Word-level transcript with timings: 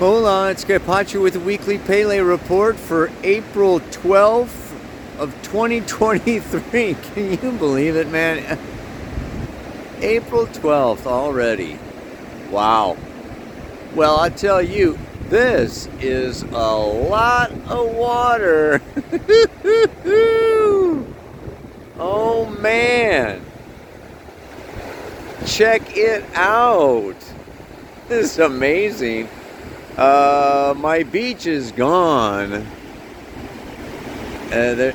Hola, 0.00 0.50
it's 0.50 0.64
Kaypacha 0.64 1.20
with 1.20 1.34
the 1.34 1.40
weekly 1.40 1.76
Pele 1.76 2.20
report 2.20 2.76
for 2.76 3.12
April 3.22 3.80
12th 3.80 4.72
of 5.18 5.34
2023. 5.42 6.94
Can 7.14 7.32
you 7.32 7.52
believe 7.58 7.96
it, 7.96 8.08
man? 8.08 8.38
April 10.00 10.46
12th 10.46 11.04
already. 11.04 11.78
Wow. 12.50 12.96
Well, 13.94 14.18
I 14.18 14.30
tell 14.30 14.62
you, 14.62 14.98
this 15.28 15.86
is 16.00 16.44
a 16.44 16.46
lot 16.46 17.50
of 17.68 17.94
water. 17.94 18.80
oh 21.98 22.56
man. 22.58 23.44
Check 25.44 25.94
it 25.94 26.24
out. 26.34 27.16
This 28.08 28.32
is 28.32 28.38
amazing. 28.38 29.28
Uh, 30.00 30.72
my 30.78 31.02
beach 31.02 31.46
is 31.46 31.72
gone. 31.72 32.54
Uh, 32.54 32.64
there, 34.50 34.94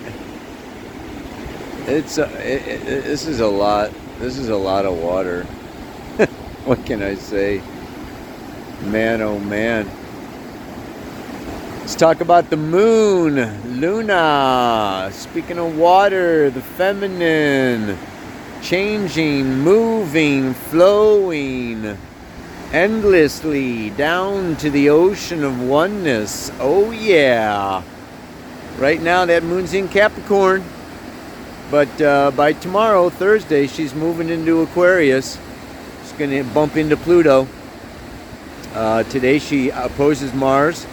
it's 1.85 2.17
uh, 2.17 2.27
it, 2.39 2.67
it, 2.67 3.03
this 3.03 3.27
is 3.27 3.39
a 3.39 3.45
lot. 3.45 3.91
This 4.17 4.39
is 4.39 4.49
a 4.49 4.55
lot 4.55 4.83
of 4.83 4.97
water. 4.97 5.43
what 6.65 6.83
can 6.87 7.03
I 7.03 7.13
say? 7.13 7.61
Man, 8.85 9.21
oh 9.21 9.37
man. 9.37 9.87
Let's 11.81 11.93
talk 11.93 12.21
about 12.21 12.49
the 12.49 12.57
moon, 12.57 13.79
Luna. 13.79 15.11
Speaking 15.13 15.59
of 15.59 15.77
water, 15.77 16.49
the 16.49 16.63
feminine, 16.63 17.95
changing, 18.63 19.59
moving, 19.59 20.55
flowing 20.55 21.95
endlessly 22.71 23.89
down 23.91 24.55
to 24.57 24.69
the 24.69 24.89
ocean 24.89 25.43
of 25.43 25.61
oneness. 25.61 26.51
Oh, 26.59 26.91
yeah. 26.91 27.83
Right 28.77 29.01
now, 29.01 29.25
that 29.25 29.43
moon's 29.43 29.73
in 29.73 29.87
Capricorn. 29.87 30.63
But 31.71 32.01
uh, 32.01 32.31
by 32.31 32.53
tomorrow, 32.53 33.09
Thursday, 33.09 33.67
she's 33.67 33.95
moving 33.95 34.29
into 34.29 34.61
Aquarius. 34.61 35.39
She's 36.01 36.11
going 36.13 36.31
to 36.31 36.43
bump 36.53 36.75
into 36.75 36.95
Pluto. 36.97 37.47
Uh, 38.73 39.03
today, 39.03 39.39
she 39.39 39.69
opposes 39.69 40.33
Mars, 40.33 40.85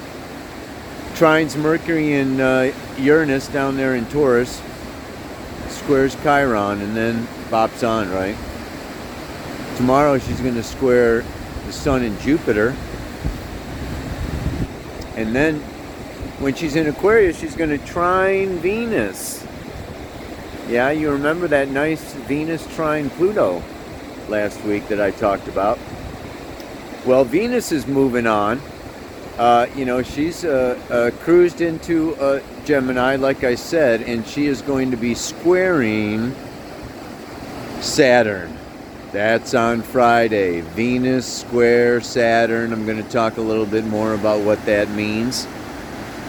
trines 1.15 1.56
Mercury 1.61 2.15
and 2.15 2.41
uh, 2.41 2.73
Uranus 2.97 3.48
down 3.48 3.77
there 3.77 3.97
in 3.97 4.06
Taurus, 4.06 4.62
squares 5.69 6.15
Chiron, 6.23 6.81
and 6.81 6.97
then 6.97 7.27
bops 7.50 7.87
on, 7.87 8.11
right? 8.11 8.37
Tomorrow, 9.77 10.19
she's 10.19 10.41
going 10.41 10.55
to 10.55 10.62
square 10.62 11.25
the 11.73 11.78
Sun 11.78 12.03
and 12.03 12.19
Jupiter. 12.20 12.77
And 15.17 15.34
then 15.34 15.61
when 16.39 16.55
she's 16.55 16.77
in 16.77 16.87
Aquarius, 16.87 17.39
she's 17.39 17.56
going 17.56 17.70
to 17.70 17.78
trine 17.78 18.59
Venus. 18.59 19.45
Yeah, 20.69 20.91
you 20.91 21.11
remember 21.11 21.48
that 21.48 21.69
nice 21.69 22.15
Venus 22.28 22.67
trine 22.75 23.11
Pluto 23.11 23.62
last 24.28 24.62
week 24.65 24.87
that 24.89 25.00
I 25.00 25.11
talked 25.12 25.48
about. 25.48 25.78
Well, 27.06 27.25
Venus 27.25 27.73
is 27.73 27.87
moving 27.87 28.27
on. 28.27 28.61
Uh, 29.38 29.66
you 29.75 29.84
know, 29.84 30.03
she's 30.03 30.44
uh, 30.44 30.78
uh, 30.91 31.11
cruised 31.22 31.62
into 31.62 32.15
uh, 32.16 32.41
Gemini, 32.65 33.16
like 33.16 33.44
I 33.44 33.55
said, 33.55 34.03
and 34.03 34.27
she 34.27 34.47
is 34.47 34.61
going 34.62 34.91
to 34.91 34.97
be 34.97 35.15
squaring 35.15 36.34
Saturn. 37.81 38.59
That's 39.12 39.53
on 39.53 39.83
Friday. 39.83 40.62
Venus 40.62 41.31
square 41.31 42.00
Saturn. 42.00 42.73
I'm 42.73 42.87
going 42.87 42.97
to 42.97 43.11
talk 43.11 43.37
a 43.37 43.43
little 43.43 43.67
bit 43.67 43.84
more 43.84 44.15
about 44.15 44.41
what 44.41 44.65
that 44.65 44.89
means. 44.89 45.47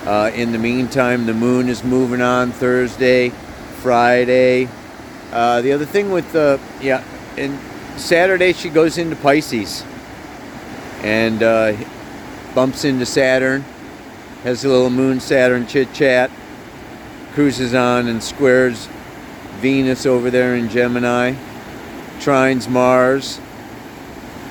Uh, 0.05 0.31
in 0.35 0.51
the 0.51 0.57
meantime, 0.57 1.25
the 1.25 1.33
moon 1.33 1.69
is 1.69 1.81
moving 1.81 2.19
on 2.19 2.51
Thursday, 2.51 3.29
Friday. 3.79 4.67
Uh, 5.31 5.61
the 5.61 5.71
other 5.71 5.85
thing 5.85 6.11
with 6.11 6.29
the, 6.33 6.59
uh, 6.61 6.81
yeah, 6.81 7.01
and 7.37 7.57
Saturday 7.97 8.51
she 8.51 8.67
goes 8.67 8.97
into 8.97 9.15
Pisces 9.15 9.85
and 11.03 11.41
uh, 11.41 11.77
bumps 12.53 12.83
into 12.83 13.05
Saturn, 13.05 13.63
has 14.43 14.65
a 14.65 14.67
little 14.67 14.89
moon 14.89 15.21
Saturn 15.21 15.65
chit 15.67 15.93
chat, 15.93 16.29
cruises 17.31 17.73
on 17.73 18.09
and 18.09 18.21
squares 18.21 18.89
Venus 19.61 20.05
over 20.05 20.29
there 20.29 20.55
in 20.55 20.67
Gemini 20.67 21.33
trines 22.23 22.69
Mars, 22.69 23.39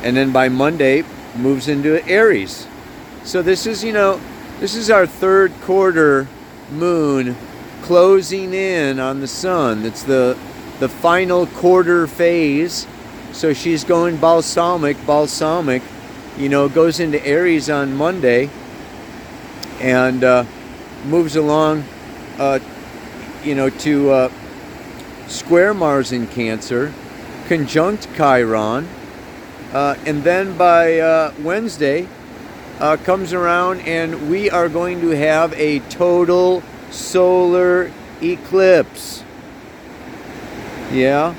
and 0.03 0.15
then 0.15 0.31
by 0.31 0.49
Monday 0.49 1.05
moves 1.37 1.69
into 1.69 2.05
Aries. 2.07 2.67
So 3.25 3.41
this 3.41 3.67
is, 3.67 3.83
you 3.83 3.93
know, 3.93 4.21
this 4.61 4.75
is 4.75 4.91
our 4.91 5.07
third 5.07 5.53
quarter 5.63 6.29
moon 6.71 7.35
closing 7.83 8.53
in 8.53 9.01
on 9.01 9.21
the 9.21 9.27
sun. 9.27 9.87
It's 9.87 10.03
the 10.03 10.37
the 10.81 10.89
final 10.89 11.47
quarter 11.47 12.07
phase. 12.07 12.87
So 13.33 13.55
she's 13.55 13.85
going 13.85 14.19
balsamic, 14.19 14.97
balsamic, 15.07 15.83
you 16.37 16.51
know, 16.51 16.69
goes 16.69 17.01
into 17.01 17.25
Aries 17.25 17.71
on 17.71 17.97
Monday 17.97 18.51
and 19.81 20.23
uh, 20.23 20.45
moves 21.07 21.37
along, 21.37 21.85
uh, 22.39 22.59
you 23.43 23.55
know, 23.55 23.71
to 23.71 24.11
uh, 24.11 24.33
square 25.29 25.73
Mars 25.73 26.13
in 26.13 26.27
Cancer 26.27 26.93
conjunct 27.53 28.09
Chiron. 28.17 28.89
Uh, 29.75 29.95
and 30.07 30.25
then 30.25 30.57
by 30.57 30.99
uh, 30.99 31.35
Wednesday 31.43 32.09
uh, 32.81 32.97
comes 32.97 33.35
around, 33.35 33.81
and 33.81 34.31
we 34.31 34.49
are 34.49 34.71
going 34.71 35.03
to 35.03 35.11
have 35.11 35.53
a 35.61 35.81
total 35.91 36.63
solar 36.91 37.93
eclipse. 38.23 39.23
Yeah, 40.91 41.35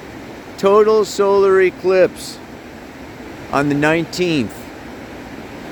total 0.60 1.04
solar 1.04 1.60
eclipse 1.60 2.38
on 3.52 3.70
the 3.70 3.76
19th 3.76 4.54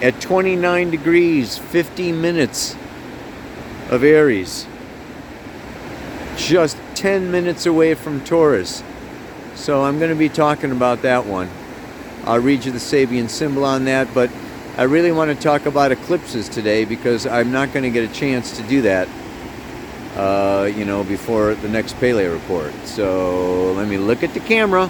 at 0.02 0.20
29 0.20 0.90
degrees, 0.90 1.60
50 1.60 2.14
minutes 2.14 2.76
of 3.92 4.04
Aries. 4.04 4.66
Just 6.36 6.78
10 6.96 7.30
minutes 7.30 7.68
away 7.68 7.94
from 7.94 8.24
Taurus. 8.24 8.82
So 9.62 9.84
I'm 9.84 10.00
going 10.00 10.10
to 10.10 10.16
be 10.16 10.28
talking 10.28 10.72
about 10.72 11.04
that 11.04 11.28
one. 11.28 11.48
I'll 12.24 12.40
read 12.40 12.66
you 12.66 12.72
the 12.72 12.80
Sabian 12.80 13.30
symbol 13.30 13.64
on 13.64 13.86
that, 13.86 14.12
but 14.12 14.32
I 14.76 14.84
really 14.84 15.12
want 15.12 15.30
to 15.30 15.40
talk 15.40 15.68
about 15.68 15.92
eclipses 15.92 16.50
today 16.50 16.84
because 16.84 17.28
I'm 17.28 17.52
not 17.52 17.72
going 17.72 17.84
to 17.84 17.92
get 17.92 18.10
a 18.10 18.12
chance 18.12 18.58
to 18.58 18.64
do 18.64 18.82
that, 18.82 19.08
uh, 20.16 20.66
you 20.66 20.84
know, 20.84 21.04
before 21.04 21.54
the 21.54 21.70
next 21.70 21.94
Pele 22.00 22.26
report. 22.26 22.74
So 22.86 23.74
let 23.74 23.88
me 23.88 24.00
look 24.00 24.24
at 24.24 24.34
the 24.34 24.40
camera. 24.40 24.90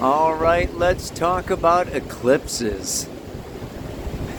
All 0.00 0.34
right, 0.34 0.72
let's 0.72 1.10
talk 1.10 1.50
about 1.50 1.88
eclipses. 1.88 3.06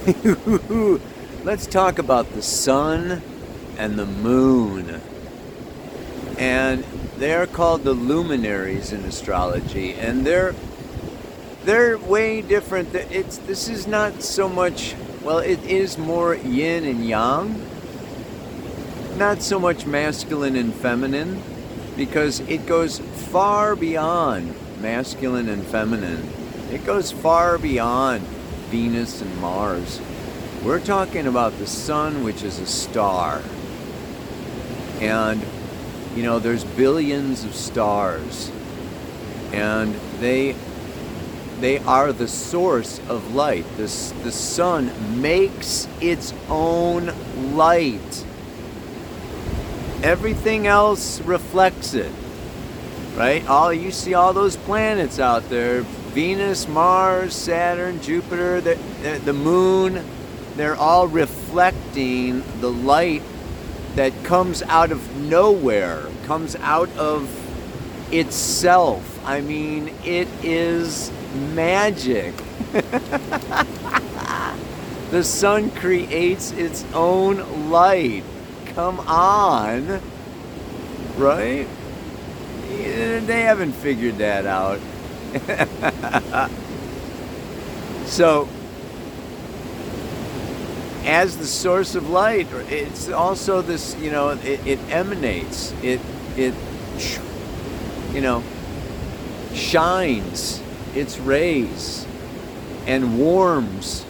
let's 1.43 1.67
talk 1.67 1.99
about 1.99 2.33
the 2.33 2.41
sun 2.41 3.21
and 3.77 3.99
the 3.99 4.07
moon. 4.07 4.99
And 6.39 6.83
they're 7.23 7.47
called 7.47 7.85
the 7.85 7.93
luminaries 7.93 8.91
in 8.91 9.05
astrology, 9.05 9.93
and 9.93 10.25
they're 10.25 10.53
they're 11.63 11.97
way 11.97 12.41
different. 12.41 12.93
It's 12.93 13.37
this 13.37 13.69
is 13.69 13.87
not 13.87 14.21
so 14.21 14.49
much. 14.49 14.93
Well, 15.23 15.37
it 15.37 15.63
is 15.63 15.97
more 15.97 16.35
yin 16.35 16.83
and 16.83 17.05
yang, 17.07 17.65
not 19.15 19.41
so 19.41 19.57
much 19.57 19.85
masculine 19.85 20.57
and 20.57 20.73
feminine, 20.73 21.41
because 21.95 22.41
it 22.41 22.65
goes 22.65 22.99
far 22.99 23.77
beyond 23.77 24.53
masculine 24.81 25.47
and 25.47 25.65
feminine. 25.65 26.27
It 26.73 26.85
goes 26.85 27.13
far 27.13 27.57
beyond 27.57 28.23
Venus 28.69 29.21
and 29.21 29.39
Mars. 29.39 30.01
We're 30.61 30.81
talking 30.81 31.25
about 31.25 31.57
the 31.57 31.67
sun, 31.67 32.25
which 32.25 32.43
is 32.43 32.59
a 32.59 32.67
star. 32.67 33.41
And 34.99 35.41
you 36.15 36.23
know, 36.23 36.39
there's 36.39 36.63
billions 36.63 37.43
of 37.43 37.55
stars, 37.55 38.51
and 39.51 39.95
they 40.19 40.55
they 41.59 41.77
are 41.79 42.11
the 42.11 42.27
source 42.27 42.99
of 43.07 43.33
light. 43.33 43.65
The, 43.77 43.83
the 44.23 44.33
sun 44.33 44.91
makes 45.21 45.87
its 46.01 46.33
own 46.49 47.13
light. 47.55 48.25
Everything 50.03 50.67
else 50.67 51.21
reflects 51.21 51.93
it. 51.93 52.11
Right? 53.15 53.47
All 53.47 53.71
you 53.71 53.91
see 53.91 54.13
all 54.13 54.33
those 54.33 54.57
planets 54.57 55.19
out 55.19 55.49
there, 55.49 55.83
Venus, 56.11 56.67
Mars, 56.67 57.33
Saturn, 57.33 58.01
Jupiter, 58.01 58.59
the, 58.59 58.75
the, 59.01 59.21
the 59.23 59.33
moon, 59.33 60.03
they're 60.57 60.75
all 60.75 61.07
reflecting 61.07 62.43
the 62.59 62.69
light 62.69 63.21
that 63.95 64.13
comes 64.23 64.61
out 64.63 64.91
of 64.91 65.17
nowhere, 65.17 66.03
comes 66.25 66.55
out 66.57 66.89
of 66.97 67.29
itself. 68.13 69.19
I 69.25 69.41
mean, 69.41 69.93
it 70.03 70.27
is 70.43 71.11
magic. 71.53 72.33
The 75.13 75.23
sun 75.23 75.69
creates 75.69 76.51
its 76.53 76.83
own 76.91 77.69
light. 77.69 78.23
Come 78.73 78.99
on. 79.01 80.01
Right? 81.17 81.67
They 82.67 83.41
haven't 83.43 83.73
figured 83.73 84.17
that 84.17 84.47
out. 84.47 84.79
so, 88.07 88.49
as 91.05 91.37
the 91.37 91.45
source 91.45 91.95
of 91.95 92.09
light, 92.09 92.47
it's 92.69 93.09
also 93.09 93.61
this, 93.61 93.95
you 93.97 94.11
know, 94.11 94.29
it, 94.29 94.65
it 94.65 94.79
emanates, 94.89 95.73
it, 95.83 95.99
it, 96.37 96.53
you 98.13 98.21
know, 98.21 98.43
shines 99.53 100.61
its 100.95 101.17
rays 101.19 102.07
and 102.85 103.17
warms 103.17 104.05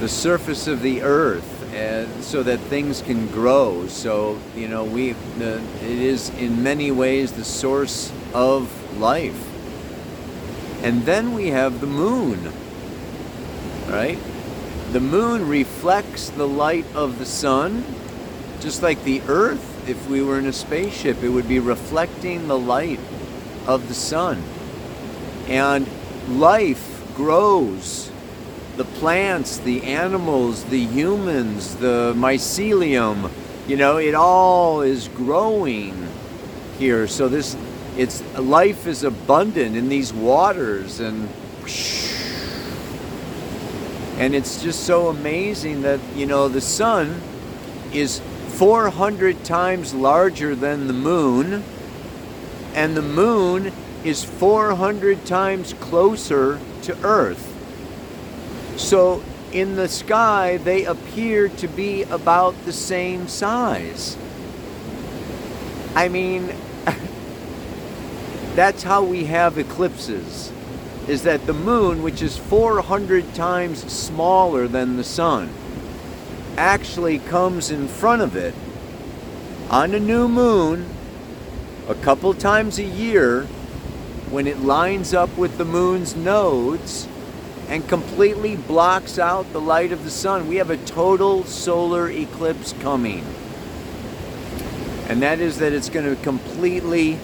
the 0.00 0.08
surface 0.08 0.66
of 0.66 0.82
the 0.82 1.02
earth 1.02 1.48
and 1.72 2.22
so 2.22 2.42
that 2.42 2.58
things 2.60 3.00
can 3.02 3.26
grow. 3.28 3.86
So 3.86 4.38
you 4.54 4.68
know 4.68 4.84
we 4.84 5.12
the, 5.38 5.62
it 5.80 5.98
is 5.98 6.28
in 6.30 6.62
many 6.62 6.90
ways 6.90 7.32
the 7.32 7.44
source 7.44 8.12
of 8.34 8.98
life. 8.98 9.48
And 10.84 11.02
then 11.04 11.34
we 11.34 11.48
have 11.48 11.80
the 11.80 11.86
moon 11.86 12.52
right 13.88 14.18
the 14.92 15.00
moon 15.00 15.48
reflects 15.48 16.28
the 16.28 16.46
light 16.46 16.84
of 16.94 17.18
the 17.18 17.24
sun. 17.24 17.84
Just 18.60 18.82
like 18.82 19.02
the 19.04 19.22
earth 19.22 19.88
if 19.88 20.08
we 20.08 20.22
were 20.22 20.38
in 20.38 20.46
a 20.46 20.52
spaceship 20.52 21.22
it 21.22 21.28
would 21.28 21.48
be 21.48 21.58
reflecting 21.58 22.46
the 22.46 22.58
light 22.58 23.00
of 23.66 23.88
the 23.88 23.94
sun. 23.94 24.42
And 25.48 25.88
life 26.28 27.02
grows. 27.16 28.10
The 28.76 28.84
plants, 28.84 29.58
the 29.58 29.82
animals, 29.82 30.64
the 30.64 30.84
humans, 30.84 31.76
the 31.76 32.14
mycelium, 32.16 33.30
you 33.66 33.76
know, 33.76 33.98
it 33.98 34.14
all 34.14 34.80
is 34.80 35.08
growing 35.08 36.08
here. 36.78 37.06
So 37.06 37.28
this 37.28 37.56
it's 37.96 38.22
life 38.36 38.86
is 38.86 39.04
abundant 39.04 39.76
in 39.76 39.88
these 39.88 40.12
waters 40.12 41.00
and 41.00 41.28
and 44.22 44.36
it's 44.36 44.62
just 44.62 44.84
so 44.84 45.08
amazing 45.08 45.82
that, 45.82 45.98
you 46.14 46.26
know, 46.26 46.46
the 46.46 46.60
sun 46.60 47.20
is 47.92 48.20
400 48.50 49.42
times 49.42 49.94
larger 49.94 50.54
than 50.54 50.86
the 50.86 50.92
moon 50.92 51.64
and 52.72 52.96
the 52.96 53.02
moon 53.02 53.72
is 54.04 54.22
400 54.22 55.26
times 55.26 55.72
closer 55.80 56.60
to 56.82 56.96
earth. 57.04 57.48
So 58.76 59.24
in 59.50 59.74
the 59.74 59.88
sky, 59.88 60.56
they 60.58 60.84
appear 60.84 61.48
to 61.48 61.66
be 61.66 62.04
about 62.04 62.54
the 62.64 62.72
same 62.72 63.26
size. 63.26 64.16
I 65.96 66.08
mean, 66.08 66.54
that's 68.54 68.84
how 68.84 69.02
we 69.02 69.24
have 69.24 69.58
eclipses. 69.58 70.52
Is 71.08 71.22
that 71.24 71.46
the 71.46 71.52
moon, 71.52 72.02
which 72.02 72.22
is 72.22 72.36
400 72.36 73.34
times 73.34 73.90
smaller 73.92 74.68
than 74.68 74.96
the 74.96 75.04
sun, 75.04 75.50
actually 76.56 77.18
comes 77.18 77.70
in 77.70 77.88
front 77.88 78.22
of 78.22 78.36
it 78.36 78.54
on 79.70 79.94
a 79.94 80.00
new 80.00 80.28
moon 80.28 80.86
a 81.88 81.94
couple 81.96 82.32
times 82.34 82.78
a 82.78 82.84
year 82.84 83.44
when 84.30 84.46
it 84.46 84.60
lines 84.60 85.12
up 85.12 85.36
with 85.36 85.58
the 85.58 85.64
moon's 85.64 86.14
nodes 86.14 87.08
and 87.68 87.88
completely 87.88 88.56
blocks 88.56 89.18
out 89.18 89.50
the 89.52 89.60
light 89.60 89.92
of 89.92 90.04
the 90.04 90.10
sun. 90.10 90.46
We 90.46 90.56
have 90.56 90.70
a 90.70 90.76
total 90.76 91.44
solar 91.44 92.08
eclipse 92.10 92.74
coming. 92.80 93.24
And 95.08 95.22
that 95.22 95.40
is 95.40 95.58
that 95.58 95.72
it's 95.72 95.88
going 95.88 96.06
to 96.06 96.22
completely 96.22 97.18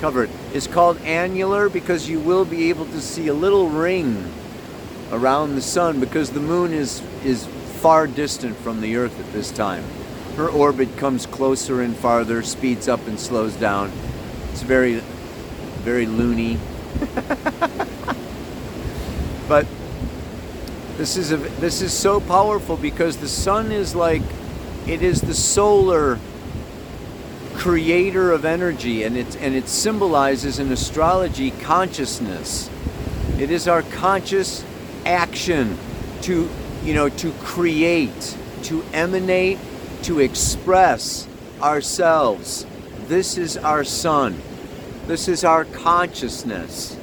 cover 0.00 0.24
it. 0.24 0.30
It's 0.54 0.66
called 0.66 0.96
annular 1.02 1.68
because 1.68 2.08
you 2.08 2.18
will 2.18 2.46
be 2.46 2.70
able 2.70 2.86
to 2.86 3.00
see 3.00 3.28
a 3.28 3.34
little 3.34 3.68
ring 3.68 4.32
around 5.12 5.54
the 5.54 5.62
sun 5.62 6.00
because 6.00 6.30
the 6.30 6.40
moon 6.40 6.72
is 6.72 7.02
is 7.24 7.46
far 7.80 8.06
distant 8.06 8.56
from 8.56 8.80
the 8.80 8.96
earth 8.96 9.20
at 9.20 9.32
this 9.32 9.50
time. 9.50 9.84
Her 10.36 10.48
orbit 10.48 10.96
comes 10.96 11.26
closer 11.26 11.82
and 11.82 11.94
farther, 11.94 12.42
speeds 12.42 12.88
up 12.88 13.06
and 13.06 13.20
slows 13.20 13.54
down. 13.56 13.92
It's 14.52 14.62
very 14.62 15.02
very 15.84 16.06
loony. 16.06 16.58
but 19.48 19.66
this 20.96 21.16
is 21.16 21.32
a, 21.32 21.36
this 21.36 21.82
is 21.82 21.92
so 21.92 22.20
powerful 22.20 22.76
because 22.76 23.18
the 23.18 23.28
sun 23.28 23.70
is 23.70 23.94
like 23.94 24.22
it 24.86 25.02
is 25.02 25.20
the 25.20 25.34
solar 25.34 26.18
creator 27.60 28.32
of 28.32 28.46
energy 28.46 29.02
and 29.02 29.18
it 29.18 29.36
and 29.36 29.54
it 29.54 29.68
symbolizes 29.68 30.58
in 30.58 30.72
astrology 30.72 31.50
consciousness. 31.50 32.70
It 33.38 33.50
is 33.50 33.68
our 33.68 33.82
conscious 33.82 34.64
action 35.04 35.76
to 36.22 36.48
you 36.82 36.94
know 36.94 37.10
to 37.10 37.32
create, 37.42 38.36
to 38.62 38.82
emanate, 38.94 39.58
to 40.04 40.20
express 40.20 41.28
ourselves. 41.60 42.64
This 43.08 43.36
is 43.36 43.58
our 43.58 43.84
sun. 43.84 44.40
This 45.06 45.28
is 45.28 45.44
our 45.44 45.66
consciousness. 45.66 46.96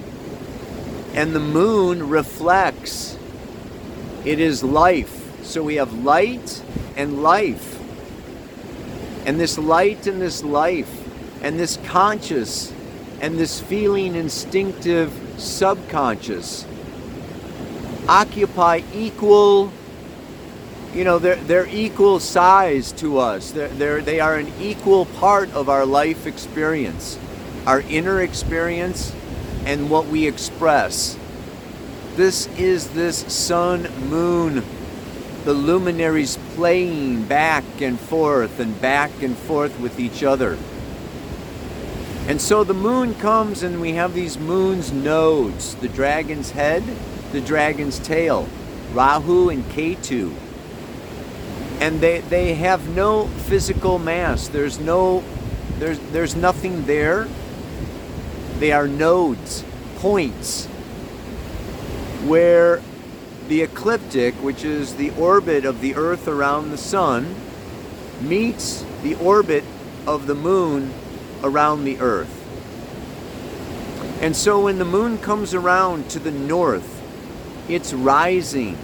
And 1.14 1.36
the 1.36 1.40
moon 1.40 2.10
reflects 2.10 3.16
it 4.26 4.40
is 4.40 4.64
life. 4.64 5.46
So 5.46 5.62
we 5.62 5.76
have 5.76 5.94
light 5.94 6.64
and 6.96 7.22
life. 7.22 7.77
And 9.28 9.40
this 9.40 9.60
light 9.60 10.08
and 10.08 10.20
this 10.20 10.44
life 10.44 10.90
and 11.44 11.60
this 11.60 11.78
conscious 11.86 12.74
and 13.22 13.38
this 13.38 13.62
feeling 13.62 14.16
instinctive 14.16 15.14
subconscious 15.38 16.66
occupy 18.08 18.82
equal 18.94 19.72
you 20.94 21.04
know 21.04 21.20
they're, 21.20 21.36
they're 21.36 21.68
equal 21.68 22.20
size 22.20 22.92
to 22.94 23.20
us. 23.20 23.52
They're, 23.52 23.68
they're, 23.68 24.02
they 24.02 24.20
are 24.20 24.36
an 24.36 24.52
equal 24.60 25.06
part 25.06 25.52
of 25.54 25.70
our 25.70 25.86
life 25.86 26.26
experience 26.26 27.20
our 27.68 27.82
inner 27.82 28.22
experience 28.22 29.14
and 29.66 29.90
what 29.90 30.08
we 30.08 30.26
express. 30.26 31.18
This 32.16 32.48
is 32.58 32.88
this 32.92 33.18
sun 33.32 33.90
moon, 34.10 34.64
the 35.48 35.54
luminaries 35.54 36.38
playing 36.56 37.24
back 37.24 37.64
and 37.80 37.98
forth 37.98 38.60
and 38.60 38.82
back 38.82 39.24
and 39.24 39.38
forth 39.38 39.80
with 39.80 39.98
each 39.98 40.22
other. 40.22 40.58
And 42.28 42.42
so 42.42 42.66
the 42.66 42.74
moon 42.74 43.16
comes 43.16 43.64
and 43.64 43.80
we 43.80 43.94
have 43.94 44.14
these 44.14 44.38
moon's 44.38 44.92
nodes 44.92 45.76
the 45.76 45.88
dragon's 45.88 46.52
head, 46.52 46.84
the 47.32 47.40
dragon's 47.40 47.98
tail, 47.98 48.46
Rahu 48.92 49.48
and 49.48 49.64
Ketu. 49.72 50.36
And 51.80 52.02
they, 52.02 52.20
they 52.20 52.56
have 52.56 52.94
no 52.94 53.28
physical 53.28 54.00
mass. 54.00 54.50
There's 54.50 54.82
no 54.82 55.24
there's 55.80 56.00
there's 56.12 56.36
nothing 56.36 56.86
there. 56.88 57.26
They 58.60 58.74
are 58.74 58.90
nodes, 58.90 59.64
points 59.96 60.66
where 62.26 62.82
the 63.48 63.62
ecliptic, 63.62 64.34
which 64.36 64.64
is 64.64 64.96
the 64.96 65.12
orbit 65.12 65.66
of 65.66 65.82
the 65.82 65.96
Earth 65.96 66.28
around 66.28 66.72
the 66.72 66.78
Sun, 66.78 67.36
meets 68.22 68.86
the 69.04 69.16
orbit 69.16 69.64
of 70.06 70.28
the 70.28 70.36
Moon 70.36 70.94
around 71.44 71.84
the 71.84 72.00
Earth. 72.00 72.34
And 74.22 74.36
so 74.36 74.64
when 74.64 74.80
the 74.80 74.86
Moon 74.86 75.18
comes 75.18 75.54
around 75.54 76.10
to 76.12 76.20
the 76.20 76.32
north, 76.32 77.02
it's 77.70 77.94
rising. 77.94 78.78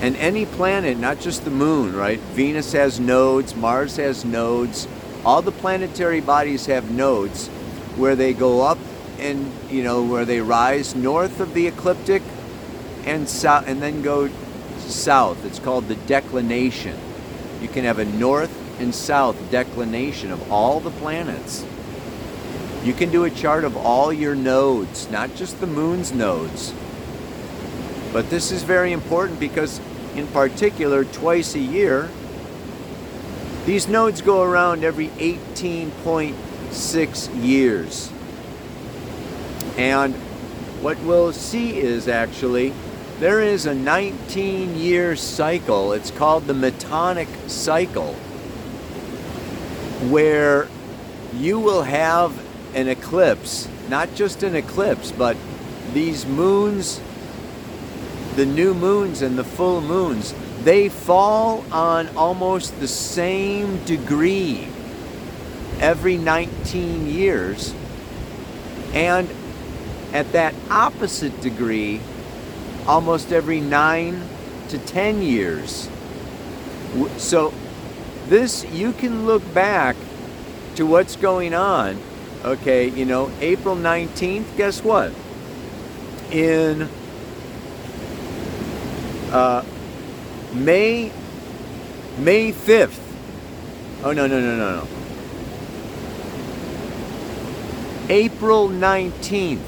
And 0.00 0.16
any 0.16 0.46
planet, 0.46 0.98
not 0.98 1.20
just 1.20 1.44
the 1.44 1.50
Moon, 1.50 1.94
right? 1.94 2.18
Venus 2.18 2.72
has 2.72 2.98
nodes, 2.98 3.54
Mars 3.54 3.96
has 3.96 4.24
nodes, 4.24 4.88
all 5.24 5.42
the 5.42 5.52
planetary 5.52 6.20
bodies 6.20 6.66
have 6.66 6.90
nodes 6.90 7.48
where 7.96 8.16
they 8.16 8.32
go 8.32 8.62
up 8.62 8.78
and 9.18 9.52
you 9.70 9.84
know 9.84 10.02
where 10.02 10.24
they 10.24 10.40
rise 10.40 10.96
north 10.96 11.38
of 11.38 11.54
the 11.54 11.66
ecliptic 11.68 12.22
and 13.04 13.28
south 13.28 13.66
and 13.66 13.82
then 13.82 14.02
go 14.02 14.30
south. 14.78 15.44
It's 15.44 15.58
called 15.58 15.88
the 15.88 15.96
declination. 15.96 16.96
You 17.60 17.68
can 17.68 17.84
have 17.84 17.98
a 17.98 18.04
north 18.04 18.56
and 18.80 18.94
south 18.94 19.50
declination 19.50 20.30
of 20.30 20.50
all 20.50 20.80
the 20.80 20.90
planets. 20.90 21.64
You 22.84 22.92
can 22.92 23.10
do 23.10 23.24
a 23.24 23.30
chart 23.30 23.64
of 23.64 23.76
all 23.76 24.12
your 24.12 24.34
nodes 24.34 25.10
not 25.10 25.34
just 25.34 25.60
the 25.60 25.66
moon's 25.66 26.12
nodes. 26.12 26.74
But 28.12 28.28
this 28.28 28.50
is 28.50 28.64
very 28.64 28.92
important 28.92 29.40
because 29.40 29.80
in 30.14 30.26
particular 30.28 31.04
twice 31.04 31.54
a 31.54 31.60
year 31.60 32.10
these 33.64 33.86
nodes 33.86 34.20
go 34.20 34.42
around 34.42 34.82
every 34.82 35.06
18.6 35.08 37.44
years. 37.44 38.10
And 39.78 40.14
what 40.82 40.98
we'll 41.00 41.32
see 41.32 41.78
is 41.78 42.08
actually 42.08 42.74
there 43.22 43.40
is 43.40 43.66
a 43.66 43.74
19 43.74 44.74
year 44.74 45.14
cycle. 45.14 45.92
It's 45.92 46.10
called 46.10 46.48
the 46.48 46.54
Metonic 46.54 47.28
cycle, 47.48 48.14
where 50.10 50.66
you 51.32 51.60
will 51.60 51.84
have 51.84 52.36
an 52.74 52.88
eclipse, 52.88 53.68
not 53.88 54.12
just 54.16 54.42
an 54.42 54.56
eclipse, 54.56 55.12
but 55.12 55.36
these 55.92 56.26
moons, 56.26 57.00
the 58.34 58.44
new 58.44 58.74
moons 58.74 59.22
and 59.22 59.38
the 59.38 59.44
full 59.44 59.80
moons, 59.80 60.34
they 60.64 60.88
fall 60.88 61.64
on 61.70 62.08
almost 62.16 62.80
the 62.80 62.88
same 62.88 63.84
degree 63.84 64.66
every 65.78 66.16
19 66.16 67.06
years. 67.06 67.72
And 68.92 69.30
at 70.12 70.32
that 70.32 70.56
opposite 70.68 71.40
degree, 71.40 72.00
almost 72.86 73.32
every 73.32 73.60
9 73.60 74.22
to 74.68 74.78
10 74.78 75.22
years. 75.22 75.88
So, 77.16 77.52
this, 78.28 78.64
you 78.66 78.92
can 78.92 79.26
look 79.26 79.42
back 79.54 79.96
to 80.76 80.86
what's 80.86 81.16
going 81.16 81.54
on. 81.54 81.98
Okay, 82.44 82.88
you 82.88 83.04
know, 83.04 83.30
April 83.40 83.76
19th, 83.76 84.56
guess 84.56 84.82
what? 84.82 85.12
In 86.30 86.88
uh, 89.30 89.64
May 90.52 91.12
May 92.18 92.52
5th. 92.52 93.00
Oh 94.04 94.12
no, 94.12 94.26
no, 94.26 94.40
no, 94.40 94.56
no, 94.56 94.80
no. 94.80 94.88
April 98.08 98.68
19th 98.68 99.60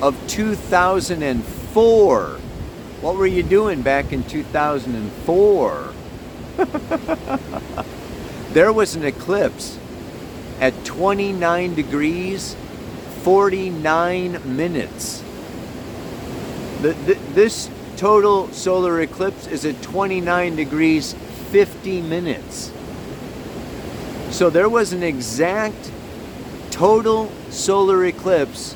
of 0.00 0.16
2004. 0.26 1.57
What 3.00 3.16
were 3.16 3.26
you 3.26 3.42
doing 3.42 3.82
back 3.82 4.12
in 4.12 4.24
2004? 4.24 5.92
there 8.52 8.72
was 8.72 8.96
an 8.96 9.04
eclipse 9.04 9.78
at 10.60 10.84
29 10.84 11.74
degrees 11.74 12.56
49 13.22 14.56
minutes. 14.56 15.22
The, 16.80 16.92
the, 16.92 17.14
this 17.34 17.68
total 17.96 18.48
solar 18.52 19.00
eclipse 19.00 19.46
is 19.46 19.64
at 19.64 19.82
29 19.82 20.56
degrees 20.56 21.14
50 21.50 22.00
minutes. 22.02 22.72
So 24.30 24.50
there 24.50 24.68
was 24.68 24.92
an 24.92 25.02
exact 25.02 25.90
total 26.70 27.30
solar 27.50 28.04
eclipse 28.06 28.74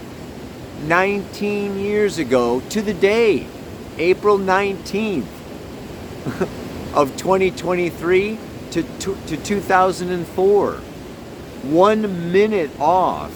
19 0.82 1.78
years 1.78 2.18
ago 2.18 2.60
to 2.70 2.82
the 2.82 2.94
day, 2.94 3.46
April 3.98 4.38
19th 4.38 5.26
of 6.94 7.16
2023 7.16 8.38
to, 8.72 8.82
to, 8.82 9.16
to 9.26 9.36
2004. 9.36 10.72
One 11.62 12.32
minute 12.32 12.70
off. 12.80 13.32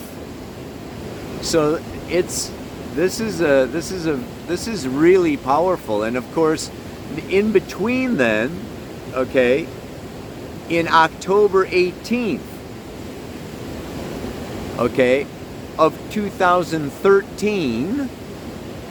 So 1.42 1.80
it's 2.08 2.50
this 2.96 3.20
is 3.20 3.42
a 3.42 3.66
this 3.70 3.92
is 3.92 4.06
a 4.06 4.14
this 4.46 4.66
is 4.66 4.88
really 4.88 5.36
powerful 5.36 6.02
and 6.02 6.16
of 6.16 6.24
course 6.32 6.70
in 7.28 7.52
between 7.52 8.16
then 8.16 8.58
okay 9.12 9.68
in 10.70 10.88
October 10.88 11.66
18th 11.66 12.40
okay 14.78 15.26
of 15.78 15.98
2013 16.10 18.08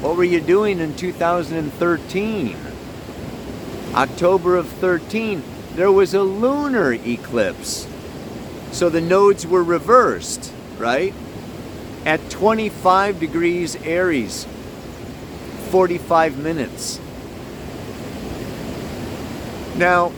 what 0.01 0.15
were 0.15 0.23
you 0.23 0.39
doing 0.41 0.79
in 0.79 0.95
2013 0.95 2.57
October 3.93 4.55
of 4.55 4.67
13 4.67 5.43
there 5.75 5.91
was 5.91 6.13
a 6.13 6.21
lunar 6.21 6.93
eclipse. 6.93 7.85
So 8.71 8.89
the 8.89 9.01
nodes 9.01 9.45
were 9.45 9.63
reversed 9.63 10.53
right? 10.77 11.13
At 12.05 12.29
25 12.29 13.19
degrees 13.19 13.75
Aries 13.77 14.45
45 15.69 16.37
minutes. 16.37 16.99
Now, 19.75 20.13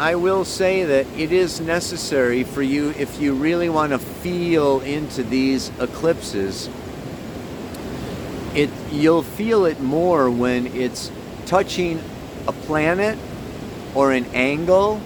I 0.00 0.14
will 0.14 0.46
say 0.46 0.84
that 0.84 1.06
it 1.18 1.30
is 1.30 1.60
necessary 1.60 2.42
for 2.42 2.62
you 2.62 2.94
if 2.96 3.20
you 3.20 3.34
really 3.34 3.68
want 3.68 3.92
to 3.92 3.98
feel 3.98 4.80
into 4.80 5.22
these 5.22 5.68
eclipses. 5.78 6.70
It 8.54 8.70
you'll 8.90 9.22
feel 9.22 9.66
it 9.66 9.78
more 9.78 10.30
when 10.30 10.68
it's 10.68 11.12
touching 11.44 12.02
a 12.48 12.52
planet 12.52 13.18
or 13.94 14.10
an 14.12 14.24
angle 14.32 15.02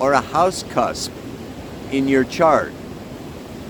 or 0.00 0.14
a 0.14 0.22
house 0.22 0.62
cusp 0.62 1.12
in 1.92 2.08
your 2.08 2.24
chart 2.24 2.72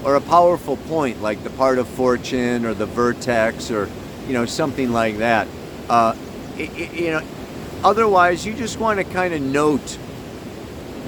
or 0.04 0.14
a 0.14 0.20
powerful 0.20 0.76
point 0.76 1.20
like 1.20 1.42
the 1.42 1.50
part 1.50 1.78
of 1.78 1.88
fortune 1.88 2.64
or 2.64 2.72
the 2.72 2.86
vertex 2.86 3.72
or 3.72 3.88
you 4.28 4.32
know 4.32 4.46
something 4.46 4.92
like 4.92 5.18
that. 5.18 5.48
Uh, 5.90 6.14
it, 6.56 6.70
it, 6.78 6.92
you 6.92 7.10
know, 7.10 7.22
otherwise 7.82 8.46
you 8.46 8.54
just 8.54 8.78
want 8.78 9.00
to 9.00 9.04
kind 9.04 9.34
of 9.34 9.42
note 9.42 9.98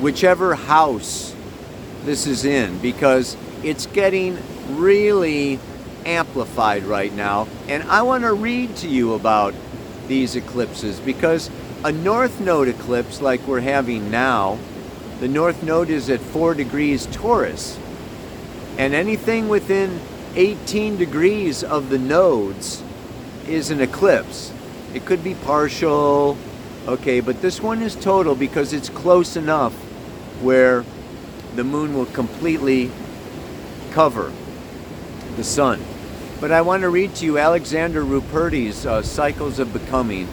whichever 0.01 0.55
house 0.55 1.35
this 2.05 2.27
is 2.27 2.45
in 2.45 2.79
because 2.79 3.37
it's 3.63 3.87
getting 3.87 4.39
really 4.71 5.59
amplified 6.07 6.85
right 6.85 7.13
now. 7.13 7.49
And 7.69 7.83
I 7.85 8.03
want 8.03 8.25
to 8.25 8.33
read 8.33 8.77
to 8.77 8.89
you 8.89 9.15
about 9.15 9.55
these 10.07 10.37
eclipses 10.37 11.01
because 11.01 11.51
a 11.85 11.93
north 11.93 12.41
node 12.41 12.69
eclipse 12.69 13.21
like 13.21 13.47
we're 13.47 13.61
having 13.61 14.11
now, 14.11 14.59
the 15.21 15.29
north 15.29 15.63
node 15.63 15.91
is 15.91 16.09
at 16.09 16.21
4 16.21 16.55
degrees 16.55 17.07
Taurus. 17.07 17.79
And 18.79 18.95
anything 18.95 19.49
within 19.49 20.01
18 20.37 20.97
degrees 20.97 21.65
of 21.65 21.91
the 21.91 21.99
nodes 21.99 22.83
is 23.49 23.71
an 23.71 23.81
eclipse. 23.81 24.53
It 24.95 25.05
could 25.05 25.25
be 25.25 25.35
partial, 25.35 26.37
okay, 26.87 27.21
but 27.21 27.43
this 27.43 27.61
one 27.61 27.83
is 27.83 27.97
total 27.97 28.37
because 28.37 28.73
it's 28.73 28.89
close 28.89 29.37
enough 29.37 29.75
where 30.41 30.85
the 31.55 31.65
moon 31.65 31.95
will 31.95 32.07
completely 32.07 32.91
cover 33.91 34.33
the 35.37 35.45
sun. 35.45 35.83
But 36.41 36.53
I 36.53 36.61
want 36.61 36.83
to 36.83 36.89
read 36.89 37.15
to 37.17 37.25
you 37.25 37.39
Alexander 37.39 38.05
Ruperti's 38.05 38.87
uh, 38.87 39.03
Cycles 39.03 39.59
of 39.59 39.73
Becoming. 39.73 40.29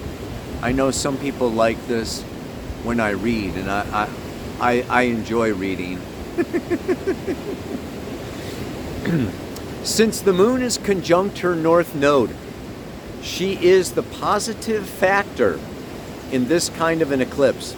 I 0.62 0.72
know 0.72 0.92
some 0.92 1.18
people 1.18 1.50
like 1.50 1.88
this 1.88 2.22
when 2.84 3.00
I 3.00 3.12
read, 3.12 3.56
and 3.56 3.72
I, 3.72 4.10
I, 4.60 4.62
I, 4.80 4.86
I 4.90 5.02
enjoy 5.04 5.54
reading. 5.54 6.02
Since 9.84 10.22
the 10.22 10.34
moon 10.34 10.62
is 10.62 10.78
conjunct 10.78 11.40
her 11.40 11.56
north 11.56 11.96
node, 11.96 12.36
she 13.22 13.54
is 13.64 13.94
the 13.94 14.04
positive 14.04 14.88
factor 14.88 15.60
in 16.32 16.48
this 16.48 16.70
kind 16.70 17.02
of 17.02 17.12
an 17.12 17.22
eclipse. 17.22 17.76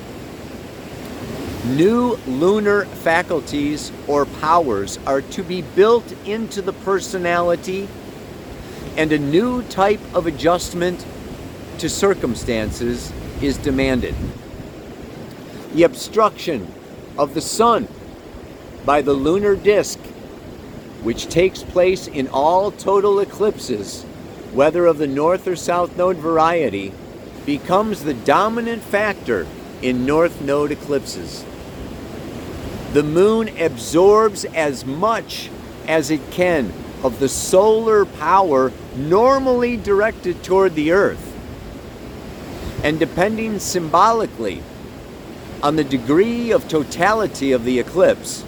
New 1.76 2.16
lunar 2.28 2.86
faculties 2.86 3.92
or 4.08 4.26
powers 4.26 4.98
are 5.06 5.22
to 5.22 5.44
be 5.44 5.62
built 5.62 6.10
into 6.26 6.62
the 6.62 6.72
personality, 6.72 7.90
and 8.96 9.12
a 9.12 9.20
new 9.20 9.62
type 9.64 10.00
of 10.14 10.28
adjustment 10.28 11.06
to 11.80 11.90
circumstances 11.90 13.12
is 13.42 13.58
demanded. 13.58 14.16
The 15.74 15.84
obstruction 15.84 16.74
of 17.18 17.34
the 17.34 17.42
sun 17.42 17.90
by 18.86 19.02
the 19.02 19.14
lunar 19.14 19.58
disk 19.58 20.00
which 21.04 21.28
takes 21.28 21.64
place 21.64 22.08
in 22.08 22.30
all 22.30 22.72
total 22.72 23.20
eclipses, 23.20 24.04
whether 24.54 24.86
of 24.86 25.00
the 25.00 25.08
north 25.08 25.46
or 25.46 25.56
south 25.58 25.98
node 25.98 26.18
variety, 26.18 26.94
becomes 27.46 28.04
the 28.04 28.14
dominant 28.14 28.84
factor 28.84 29.46
in 29.82 30.06
north 30.06 30.42
node 30.42 30.72
eclipses. 30.72 31.44
The 32.94 33.04
moon 33.04 33.50
absorbs 33.60 34.46
as 34.46 34.86
much 34.86 35.50
as 35.88 36.10
it 36.10 36.32
can 36.32 36.72
of 37.04 37.20
the 37.20 37.30
solar 37.30 38.06
power 38.06 38.72
normally 38.96 39.78
directed 39.78 40.44
toward 40.44 40.76
the 40.76 40.92
earth. 40.92 41.24
And 42.84 43.00
depending 43.00 43.60
symbolically 43.60 44.64
on 45.62 45.76
the 45.76 45.84
degree 45.84 46.52
of 46.52 46.68
totality 46.68 47.52
of 47.52 47.66
the 47.66 47.80
eclipse, 47.80 48.46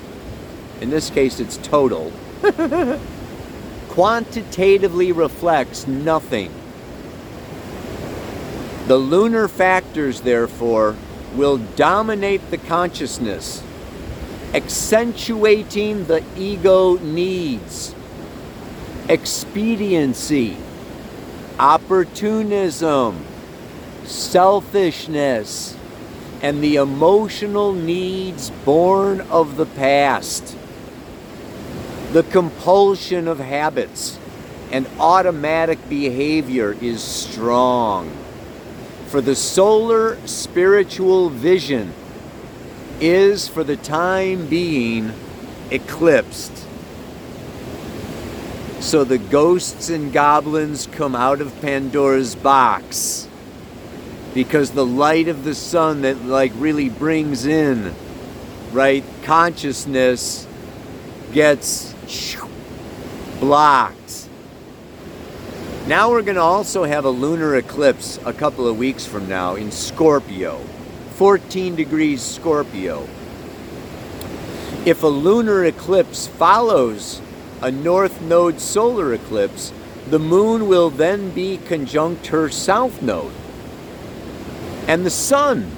in 0.81 0.89
this 0.89 1.10
case 1.10 1.39
it's 1.39 1.58
total, 1.58 2.12
quantitatively 3.89 5.12
reflects 5.12 5.88
nothing. 5.88 6.51
The 8.88 8.98
lunar 8.98 9.48
factors, 9.48 10.22
therefore, 10.22 10.96
will 11.36 11.58
dominate 11.58 12.50
the 12.50 12.58
consciousness, 12.58 13.62
accentuating 14.53 16.06
the 16.06 16.24
ego 16.36 16.98
needs, 16.98 17.94
expediency, 19.08 20.58
opportunism, 21.60 23.24
selfishness, 24.06 25.77
and 26.41 26.63
the 26.63 26.77
emotional 26.77 27.74
needs 27.74 28.50
born 28.50 29.22
of 29.22 29.58
the 29.58 29.65
past. 29.65 30.56
The 32.12 32.24
compulsion 32.24 33.27
of 33.27 33.39
habits 33.39 34.18
and 34.72 34.88
automatic 35.00 35.89
behavior 35.89 36.75
is 36.82 37.03
strong. 37.03 38.10
For 39.08 39.22
the 39.22 39.36
solar 39.36 40.18
spiritual 40.25 41.29
vision 41.29 41.94
is, 43.01 43.48
for 43.48 43.63
the 43.63 43.77
time 43.77 44.48
being, 44.48 45.13
eclipsed. 45.72 46.65
So 48.79 49.03
the 49.03 49.18
ghosts 49.18 49.89
and 49.89 50.12
goblins 50.13 50.88
come 50.88 51.15
out 51.15 51.41
of 51.41 51.60
Pandora's 51.62 52.36
box 52.36 53.27
because 54.34 54.72
the 54.72 54.86
light 54.86 55.27
of 55.27 55.44
the 55.44 55.56
sun 55.56 56.01
that 56.01 56.24
like 56.24 56.51
really 56.56 56.89
brings 56.89 57.46
in 57.46 57.94
right 58.72 59.03
consciousness 59.24 60.48
gets 61.34 61.94
blocked. 63.39 64.27
Now 65.88 66.12
we're 66.12 66.22
going 66.22 66.36
to 66.36 66.41
also 66.41 66.84
have 66.84 67.06
a 67.06 67.10
lunar 67.10 67.56
eclipse 67.56 68.20
a 68.25 68.34
couple 68.34 68.68
of 68.68 68.77
weeks 68.77 69.06
from 69.06 69.27
now 69.27 69.56
in 69.56 69.72
Scorpio. 69.72 70.62
14 71.19 71.75
degrees 71.75 72.21
Scorpio. 72.21 73.05
If 74.85 75.03
a 75.03 75.07
lunar 75.07 75.65
eclipse 75.65 76.27
follows 76.27 77.21
a 77.61 77.69
north 77.69 78.21
node 78.21 78.61
solar 78.61 79.13
eclipse, 79.13 79.73
the 80.09 80.17
moon 80.17 80.69
will 80.69 80.89
then 80.89 81.31
be 81.31 81.57
conjunct 81.57 82.27
her 82.27 82.47
south 82.47 83.01
node. 83.01 83.33
And 84.88 85.05
the 85.05 85.09
sun 85.09 85.69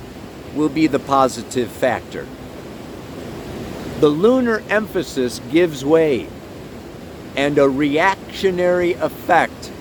will 0.54 0.70
be 0.70 0.86
the 0.86 1.00
positive 1.00 1.72
factor. 1.72 2.28
The 4.00 4.10
lunar 4.10 4.62
emphasis 4.70 5.42
gives 5.50 5.84
way, 5.84 6.28
and 7.36 7.58
a 7.58 7.68
reactionary 7.68 8.94
effect 8.94 9.72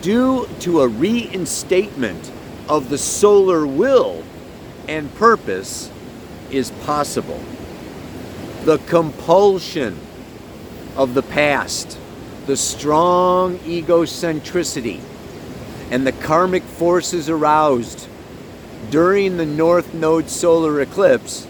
due 0.00 0.48
to 0.60 0.80
a 0.80 0.88
reinstatement 0.88 2.32
of 2.70 2.88
the 2.88 2.96
solar 2.96 3.66
will 3.66 4.24
and 4.88 5.14
purpose 5.14 5.90
is 6.50 6.70
possible. 6.84 7.40
The 8.64 8.78
compulsion 8.78 9.98
of 10.96 11.14
the 11.14 11.22
past, 11.22 11.98
the 12.46 12.56
strong 12.56 13.58
egocentricity, 13.58 15.00
and 15.90 16.06
the 16.06 16.12
karmic 16.12 16.62
forces 16.62 17.28
aroused 17.28 18.08
during 18.90 19.36
the 19.36 19.46
North 19.46 19.94
Node 19.94 20.28
solar 20.28 20.80
eclipse, 20.80 21.44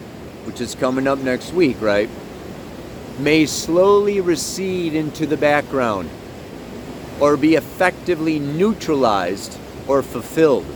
which 0.44 0.60
is 0.60 0.74
coming 0.74 1.06
up 1.06 1.20
next 1.20 1.52
week, 1.52 1.80
right, 1.80 2.10
may 3.18 3.46
slowly 3.46 4.20
recede 4.20 4.94
into 4.94 5.26
the 5.26 5.36
background 5.36 6.10
or 7.20 7.36
be 7.36 7.54
effectively 7.54 8.38
neutralized 8.38 9.58
or 9.88 10.02
fulfilled. 10.02 10.66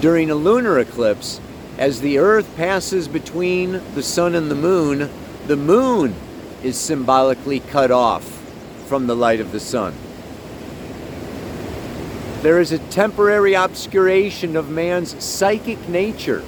During 0.00 0.30
a 0.30 0.34
lunar 0.34 0.78
eclipse, 0.78 1.40
as 1.78 2.02
the 2.02 2.18
Earth 2.18 2.54
passes 2.56 3.08
between 3.08 3.80
the 3.94 4.02
Sun 4.02 4.34
and 4.34 4.50
the 4.50 4.54
Moon, 4.54 5.08
the 5.46 5.56
Moon 5.56 6.14
is 6.62 6.76
symbolically 6.76 7.60
cut 7.60 7.90
off 7.90 8.24
from 8.88 9.06
the 9.06 9.16
light 9.16 9.40
of 9.40 9.52
the 9.52 9.60
Sun. 9.60 9.94
There 12.42 12.60
is 12.60 12.72
a 12.72 12.78
temporary 12.78 13.56
obscuration 13.56 14.54
of 14.54 14.68
man's 14.68 15.22
psychic 15.24 15.88
nature, 15.88 16.44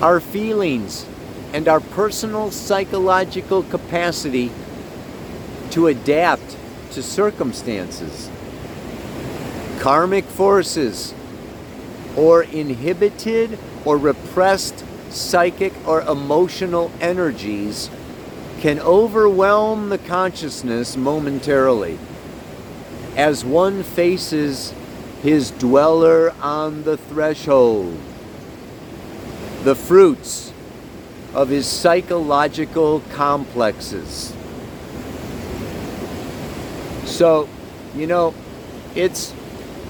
our 0.00 0.20
feelings, 0.20 1.06
and 1.52 1.66
our 1.66 1.80
personal 1.80 2.52
psychological 2.52 3.64
capacity 3.64 4.52
to 5.70 5.88
adapt 5.88 6.56
to 6.92 7.02
circumstances. 7.02 8.30
Karmic 9.80 10.24
forces 10.24 11.12
or 12.16 12.42
inhibited 12.42 13.58
or 13.84 13.96
repressed 13.96 14.84
psychic 15.10 15.72
or 15.86 16.00
emotional 16.02 16.90
energies 17.00 17.90
can 18.60 18.80
overwhelm 18.80 19.90
the 19.90 19.98
consciousness 19.98 20.96
momentarily 20.96 21.98
as 23.16 23.44
one 23.44 23.82
faces 23.82 24.74
his 25.22 25.50
dweller 25.52 26.32
on 26.40 26.82
the 26.84 26.96
threshold. 26.96 27.98
The 29.64 29.74
fruits 29.74 30.52
of 31.34 31.48
his 31.48 31.66
psychological 31.66 33.00
complexes. 33.12 34.34
So, 37.04 37.48
you 37.94 38.06
know, 38.06 38.34
it's 38.94 39.34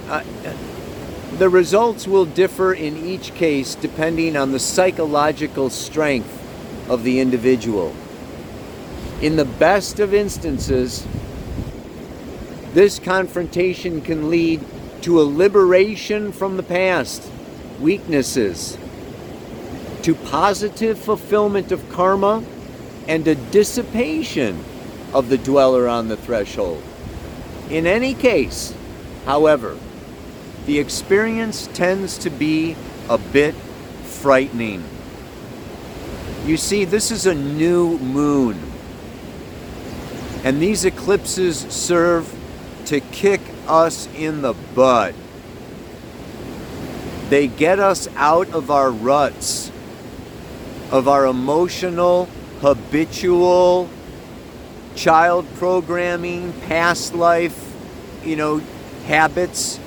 uh, 0.09 0.23
the 1.39 1.49
results 1.51 2.09
will 2.09 2.25
differ 2.25 2.73
in 2.73 2.97
each 2.97 3.35
case 3.35 3.75
depending 3.75 4.37
on 4.37 4.53
the 4.53 4.59
psychological 4.59 5.69
strength 5.69 6.33
of 6.89 7.03
the 7.05 7.21
individual. 7.21 7.95
In 9.21 9.37
the 9.37 9.45
best 9.45 10.01
of 10.01 10.15
instances, 10.15 11.07
this 12.73 12.99
confrontation 12.99 14.01
can 14.01 14.31
lead 14.31 14.65
to 15.03 15.21
a 15.21 15.25
liberation 15.25 16.33
from 16.33 16.57
the 16.57 16.63
past, 16.63 17.23
weaknesses, 17.81 18.79
to 20.03 20.15
positive 20.15 20.99
fulfillment 20.99 21.71
of 21.71 21.87
karma, 21.91 22.43
and 23.09 23.27
a 23.29 23.35
dissipation 23.35 24.65
of 25.13 25.29
the 25.29 25.39
dweller 25.39 25.87
on 25.87 26.09
the 26.09 26.17
threshold. 26.17 26.83
In 27.71 27.87
any 27.87 28.15
case, 28.15 28.75
however, 29.25 29.77
the 30.67 30.79
experience 30.79 31.69
tends 31.69 32.19
to 32.19 32.31
be 32.31 32.77
a 33.09 33.19
bit 33.19 33.55
frightening. 34.05 34.85
You 36.45 36.57
see, 36.57 36.85
this 36.85 37.11
is 37.11 37.27
a 37.27 37.35
new 37.35 37.99
moon. 37.99 38.61
And 40.45 40.61
these 40.61 40.85
eclipses 40.85 41.59
serve 41.59 42.33
to 42.87 43.01
kick 43.01 43.41
us 43.67 44.09
in 44.15 44.43
the 44.43 44.55
butt. 44.75 45.15
They 47.29 47.49
get 47.49 47.81
us 47.81 48.09
out 48.15 48.51
of 48.51 48.71
our 48.71 48.91
ruts, 48.91 49.73
of 50.93 51.09
our 51.09 51.27
emotional, 51.27 52.29
habitual, 52.61 53.89
child 54.95 55.47
programming, 55.57 56.53
past 56.63 57.15
life, 57.15 57.75
you 58.25 58.37
know, 58.37 58.61
habits. 59.07 59.81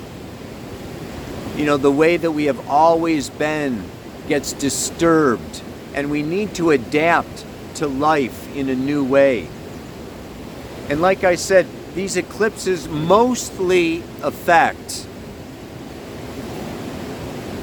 You 1.60 1.66
know, 1.66 1.76
the 1.76 1.92
way 1.92 2.16
that 2.16 2.30
we 2.30 2.46
have 2.46 2.70
always 2.70 3.28
been 3.28 3.84
gets 4.28 4.54
disturbed, 4.54 5.60
and 5.92 6.10
we 6.10 6.22
need 6.22 6.54
to 6.54 6.70
adapt 6.70 7.44
to 7.74 7.86
life 7.86 8.56
in 8.56 8.70
a 8.70 8.74
new 8.74 9.04
way. 9.04 9.46
And 10.88 11.02
like 11.02 11.22
I 11.22 11.34
said, 11.34 11.66
these 11.94 12.16
eclipses 12.16 12.88
mostly 12.88 14.02
affect 14.22 15.06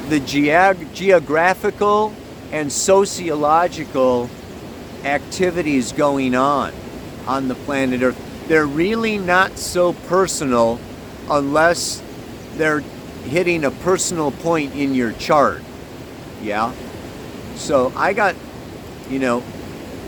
the 0.10 0.20
geog- 0.20 0.94
geographical 0.94 2.14
and 2.52 2.72
sociological 2.72 4.30
activities 5.06 5.92
going 5.92 6.36
on 6.36 6.72
on 7.26 7.48
the 7.48 7.56
planet 7.56 8.04
Earth. 8.04 8.48
They're 8.48 8.68
really 8.68 9.18
not 9.18 9.58
so 9.58 9.94
personal 9.94 10.80
unless 11.32 12.04
they're 12.58 12.84
hitting 13.28 13.66
a 13.66 13.72
personal 13.72 14.32
point 14.32 14.74
in 14.76 14.96
your 14.96 15.12
chart. 15.14 15.62
Yeah? 16.42 16.74
So 17.56 17.92
I 17.96 18.14
got, 18.14 18.36
you 19.10 19.20
know, 19.20 19.44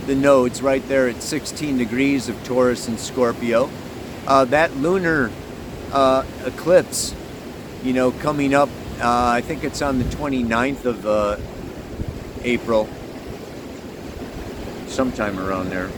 the 0.05 0.15
nodes 0.15 0.61
right 0.61 0.85
there 0.87 1.07
at 1.07 1.21
16 1.21 1.77
degrees 1.77 2.29
of 2.29 2.43
Taurus 2.43 2.87
and 2.87 2.99
Scorpio. 2.99 3.69
Uh, 4.25 4.45
that 4.45 4.75
lunar 4.77 5.31
uh, 5.91 6.23
eclipse, 6.45 7.13
you 7.83 7.93
know, 7.93 8.11
coming 8.11 8.53
up, 8.53 8.69
uh, 8.99 9.27
I 9.27 9.41
think 9.41 9.63
it's 9.63 9.81
on 9.81 9.97
the 9.97 10.05
29th 10.05 10.85
of 10.85 11.05
uh, 11.05 11.37
April, 12.43 12.89
sometime 14.87 15.39
around 15.39 15.69
there. 15.69 15.89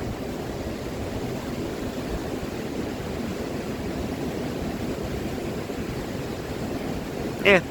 Eh, 7.46 7.62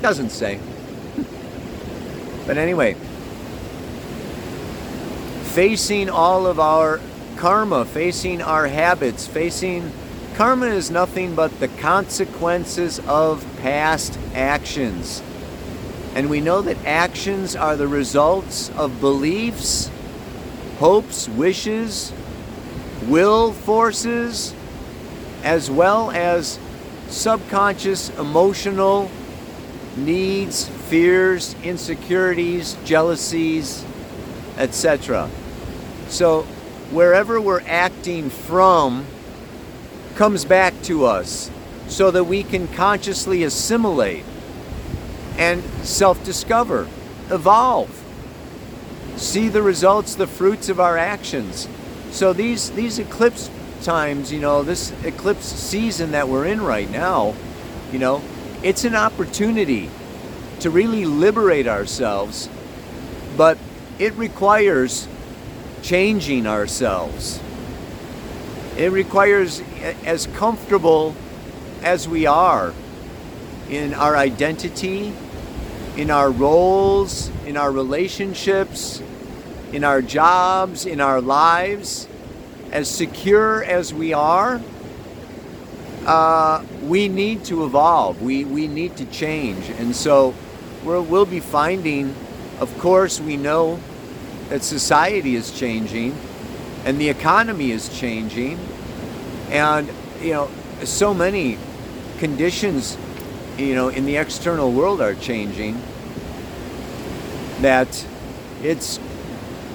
doesn't 0.00 0.30
say. 0.30 0.58
but 2.46 2.56
anyway, 2.58 2.94
facing 5.54 6.10
all 6.10 6.46
of 6.46 6.58
our 6.58 7.00
karma, 7.36 7.84
facing 7.84 8.42
our 8.42 8.66
habits, 8.66 9.26
facing 9.26 9.92
Karma 10.34 10.66
is 10.66 10.90
nothing 10.90 11.34
but 11.34 11.60
the 11.60 11.68
consequences 11.68 12.98
of 13.00 13.46
past 13.58 14.18
actions. 14.34 15.22
And 16.14 16.30
we 16.30 16.40
know 16.40 16.62
that 16.62 16.78
actions 16.86 17.54
are 17.54 17.76
the 17.76 17.86
results 17.86 18.70
of 18.70 18.98
beliefs, 18.98 19.90
hopes, 20.78 21.28
wishes, 21.28 22.14
will 23.06 23.52
forces, 23.52 24.54
as 25.42 25.70
well 25.70 26.10
as 26.10 26.58
subconscious 27.12 28.08
emotional 28.18 29.10
needs, 29.96 30.66
fears, 30.66 31.54
insecurities, 31.62 32.76
jealousies, 32.84 33.84
etc. 34.56 35.28
So, 36.08 36.42
wherever 36.90 37.40
we're 37.40 37.62
acting 37.66 38.30
from 38.30 39.06
comes 40.14 40.44
back 40.44 40.74
to 40.82 41.04
us 41.04 41.50
so 41.86 42.10
that 42.10 42.24
we 42.24 42.42
can 42.42 42.68
consciously 42.68 43.42
assimilate 43.42 44.24
and 45.36 45.62
self 45.84 46.22
discover, 46.24 46.88
evolve, 47.30 48.02
see 49.16 49.48
the 49.48 49.62
results, 49.62 50.14
the 50.14 50.26
fruits 50.26 50.70
of 50.70 50.80
our 50.80 50.96
actions. 50.96 51.68
So, 52.10 52.32
these, 52.32 52.70
these 52.70 52.98
eclipse 52.98 53.50
times, 53.82 54.32
you 54.32 54.40
know, 54.40 54.62
this 54.62 54.92
eclipse 55.04 55.44
season 55.46 56.12
that 56.12 56.28
we're 56.28 56.46
in 56.46 56.62
right 56.62 56.90
now, 56.90 57.34
you 57.90 57.98
know, 57.98 58.22
it's 58.62 58.84
an 58.84 58.94
opportunity 58.94 59.90
to 60.60 60.70
really 60.70 61.04
liberate 61.04 61.66
ourselves, 61.66 62.48
but 63.36 63.58
it 63.98 64.14
requires 64.14 65.08
changing 65.82 66.46
ourselves. 66.46 67.40
It 68.76 68.92
requires 68.92 69.60
as 70.04 70.26
comfortable 70.28 71.14
as 71.82 72.08
we 72.08 72.26
are 72.26 72.72
in 73.68 73.94
our 73.94 74.16
identity, 74.16 75.12
in 75.96 76.10
our 76.10 76.30
roles, 76.30 77.30
in 77.46 77.56
our 77.56 77.70
relationships, 77.70 79.02
in 79.72 79.84
our 79.84 80.00
jobs, 80.00 80.86
in 80.86 81.00
our 81.00 81.20
lives, 81.20 82.06
as 82.72 82.88
secure 82.88 83.62
as 83.62 83.92
we 83.92 84.12
are, 84.12 84.60
uh, 86.06 86.64
we 86.82 87.08
need 87.08 87.44
to 87.44 87.64
evolve. 87.64 88.20
We, 88.22 88.44
we 88.44 88.66
need 88.66 88.96
to 88.96 89.04
change. 89.06 89.68
And 89.70 89.94
so 89.94 90.34
we 90.84 90.98
will 90.98 91.26
be 91.26 91.38
finding, 91.38 92.14
of 92.58 92.76
course, 92.78 93.20
we 93.20 93.36
know 93.36 93.78
that 94.48 94.64
society 94.64 95.36
is 95.36 95.52
changing 95.52 96.16
and 96.84 97.00
the 97.00 97.08
economy 97.08 97.70
is 97.70 97.88
changing 97.98 98.58
and 99.50 99.88
you 100.20 100.32
know 100.32 100.50
so 100.84 101.14
many 101.14 101.58
conditions 102.18 102.96
you 103.56 103.74
know 103.74 103.88
in 103.88 104.04
the 104.04 104.16
external 104.16 104.72
world 104.72 105.00
are 105.00 105.14
changing 105.14 105.80
that 107.60 108.04
it's 108.62 108.98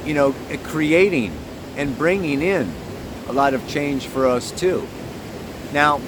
you 0.05 0.13
know 0.13 0.36
creating 0.63 1.31
and 1.77 1.97
bringing 1.97 2.41
in 2.41 2.71
a 3.28 3.34
lot 3.34 3.54
of 3.54 3.68
change 3.68 4.08
for 4.08 4.26
us 4.28 4.52
too 4.52 4.88
now 5.74 6.00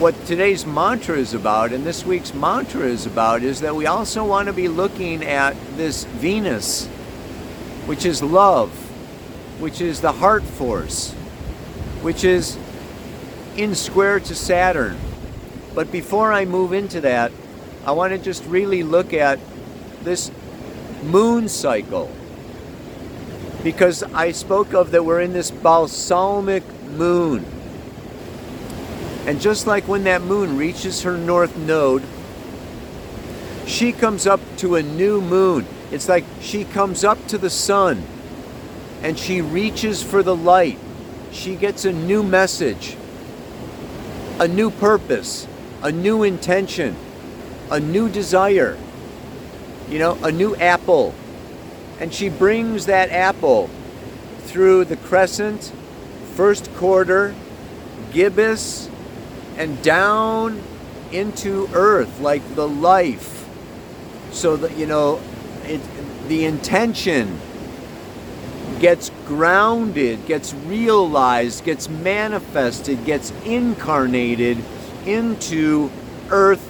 what 0.00 0.26
today's 0.26 0.66
mantra 0.66 1.16
is 1.16 1.34
about 1.34 1.72
and 1.72 1.84
this 1.84 2.04
week's 2.04 2.34
mantra 2.34 2.82
is 2.82 3.06
about 3.06 3.42
is 3.42 3.60
that 3.60 3.76
we 3.76 3.86
also 3.86 4.24
want 4.24 4.48
to 4.48 4.52
be 4.52 4.66
looking 4.66 5.24
at 5.24 5.56
this 5.76 6.04
Venus, 6.04 6.86
which 7.86 8.04
is 8.04 8.20
love, 8.20 8.70
which 9.60 9.80
is 9.80 10.00
the 10.00 10.10
heart 10.10 10.42
force, 10.42 11.12
which 12.02 12.24
is 12.24 12.58
in 13.56 13.74
square 13.74 14.18
to 14.18 14.34
Saturn. 14.34 14.98
But 15.76 15.92
before 15.92 16.32
I 16.32 16.44
move 16.44 16.72
into 16.72 17.00
that, 17.02 17.30
I 17.86 17.92
want 17.92 18.12
to 18.12 18.18
just 18.18 18.44
really 18.46 18.82
look 18.82 19.14
at 19.14 19.38
this 20.02 20.30
moon 21.04 21.48
cycle. 21.48 22.10
Because 23.64 24.02
I 24.02 24.30
spoke 24.30 24.74
of 24.74 24.92
that 24.92 25.04
we're 25.04 25.22
in 25.22 25.32
this 25.32 25.50
balsamic 25.50 26.62
moon. 26.90 27.44
And 29.26 29.40
just 29.40 29.66
like 29.66 29.88
when 29.88 30.04
that 30.04 30.22
moon 30.22 30.58
reaches 30.58 31.02
her 31.02 31.16
north 31.16 31.56
node, 31.56 32.02
she 33.66 33.92
comes 33.92 34.26
up 34.26 34.40
to 34.58 34.76
a 34.76 34.82
new 34.82 35.22
moon. 35.22 35.66
It's 35.90 36.10
like 36.10 36.24
she 36.40 36.64
comes 36.64 37.04
up 37.04 37.26
to 37.28 37.38
the 37.38 37.48
sun 37.48 38.04
and 39.02 39.18
she 39.18 39.40
reaches 39.40 40.02
for 40.02 40.22
the 40.22 40.36
light. 40.36 40.78
She 41.32 41.56
gets 41.56 41.86
a 41.86 41.92
new 41.92 42.22
message, 42.22 42.96
a 44.38 44.46
new 44.46 44.70
purpose, 44.70 45.48
a 45.82 45.90
new 45.90 46.22
intention, 46.22 46.96
a 47.70 47.80
new 47.80 48.08
desire, 48.10 48.78
you 49.88 49.98
know, 49.98 50.18
a 50.22 50.30
new 50.30 50.54
apple. 50.56 51.14
And 52.00 52.12
she 52.12 52.28
brings 52.28 52.86
that 52.86 53.10
apple 53.10 53.70
through 54.40 54.84
the 54.84 54.96
crescent, 54.96 55.72
first 56.34 56.72
quarter, 56.74 57.34
gibbous, 58.12 58.88
and 59.56 59.80
down 59.82 60.62
into 61.12 61.68
earth 61.72 62.20
like 62.20 62.54
the 62.54 62.66
life. 62.66 63.48
So 64.32 64.56
that 64.56 64.76
you 64.76 64.86
know 64.86 65.20
it, 65.64 65.80
the 66.28 66.44
intention 66.44 67.40
gets 68.80 69.10
grounded 69.26 70.26
gets 70.26 70.52
realized 70.52 71.64
gets 71.64 71.88
manifested 71.88 73.02
gets 73.04 73.32
incarnated 73.44 74.58
into 75.06 75.90
earth 76.30 76.68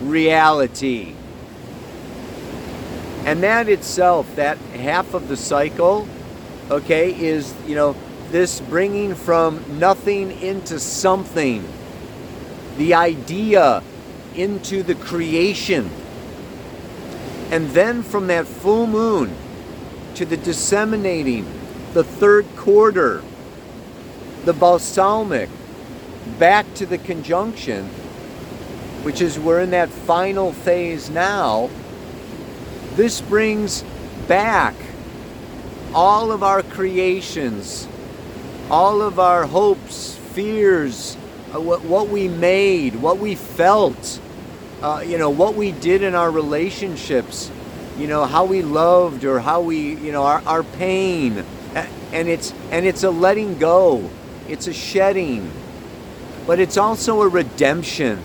reality 0.00 1.14
and 3.26 3.42
that 3.42 3.68
itself 3.68 4.34
that 4.36 4.58
half 4.58 5.14
of 5.14 5.28
the 5.28 5.36
cycle 5.36 6.06
okay 6.70 7.14
is 7.14 7.54
you 7.66 7.74
know 7.74 7.94
this 8.30 8.60
bringing 8.60 9.14
from 9.14 9.62
nothing 9.78 10.30
into 10.40 10.78
something 10.80 11.66
the 12.76 12.94
idea 12.94 13.82
into 14.34 14.82
the 14.82 14.94
creation. 14.96 15.90
And 17.50 17.70
then 17.70 18.02
from 18.02 18.26
that 18.28 18.46
full 18.46 18.86
moon 18.86 19.34
to 20.16 20.24
the 20.24 20.36
disseminating, 20.36 21.46
the 21.92 22.04
third 22.04 22.46
quarter, 22.56 23.22
the 24.44 24.52
balsamic, 24.52 25.48
back 26.38 26.72
to 26.74 26.86
the 26.86 26.98
conjunction, 26.98 27.86
which 29.04 29.20
is 29.20 29.38
we're 29.38 29.60
in 29.60 29.70
that 29.70 29.88
final 29.88 30.52
phase 30.52 31.10
now, 31.10 31.70
this 32.96 33.20
brings 33.20 33.84
back 34.28 34.74
all 35.94 36.32
of 36.32 36.42
our 36.42 36.62
creations, 36.62 37.88
all 38.70 39.02
of 39.02 39.18
our 39.18 39.46
hopes, 39.46 40.16
fears, 40.32 41.16
uh, 41.54 41.60
what, 41.60 41.82
what 41.82 42.08
we 42.08 42.28
made, 42.28 42.96
what 42.96 43.18
we 43.18 43.34
felt, 43.34 44.20
uh, 44.82 45.02
you 45.06 45.18
know, 45.18 45.30
what 45.30 45.54
we 45.54 45.72
did 45.72 46.02
in 46.02 46.14
our 46.14 46.30
relationships, 46.30 47.50
you 47.98 48.06
know, 48.06 48.24
how 48.24 48.44
we 48.44 48.62
loved 48.62 49.24
or 49.24 49.40
how 49.40 49.60
we, 49.60 49.94
you 49.96 50.12
know, 50.12 50.24
our, 50.24 50.42
our 50.46 50.62
pain. 50.62 51.44
And 52.12 52.28
it's, 52.28 52.52
and 52.70 52.86
it's 52.86 53.02
a 53.02 53.10
letting 53.10 53.58
go, 53.58 54.08
it's 54.48 54.68
a 54.68 54.72
shedding, 54.72 55.50
but 56.46 56.60
it's 56.60 56.76
also 56.76 57.22
a 57.22 57.28
redemption. 57.28 58.20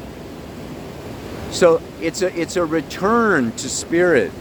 So 1.52 1.82
it's 2.00 2.22
a, 2.22 2.40
it's 2.40 2.56
a 2.56 2.66
return 2.66 3.52
to 3.54 3.70
spirit. 3.70 4.32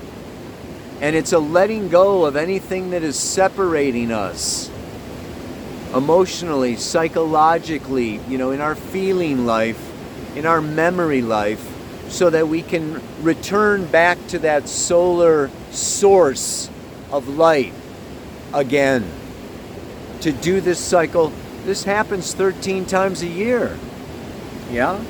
And 1.00 1.14
it's 1.14 1.32
a 1.32 1.38
letting 1.38 1.88
go 1.88 2.24
of 2.24 2.34
anything 2.34 2.90
that 2.90 3.02
is 3.02 3.18
separating 3.18 4.10
us 4.10 4.70
emotionally, 5.94 6.76
psychologically, 6.76 8.20
you 8.28 8.36
know, 8.36 8.50
in 8.50 8.60
our 8.60 8.74
feeling 8.74 9.46
life, 9.46 9.80
in 10.36 10.44
our 10.44 10.60
memory 10.60 11.22
life, 11.22 11.64
so 12.08 12.30
that 12.30 12.48
we 12.48 12.62
can 12.62 13.00
return 13.22 13.84
back 13.86 14.18
to 14.28 14.38
that 14.40 14.68
solar 14.68 15.50
source 15.70 16.70
of 17.10 17.28
light 17.28 17.72
again. 18.52 19.04
To 20.22 20.32
do 20.32 20.60
this 20.60 20.80
cycle, 20.80 21.32
this 21.64 21.84
happens 21.84 22.34
13 22.34 22.86
times 22.86 23.22
a 23.22 23.26
year. 23.26 23.78
Yeah? 24.70 25.02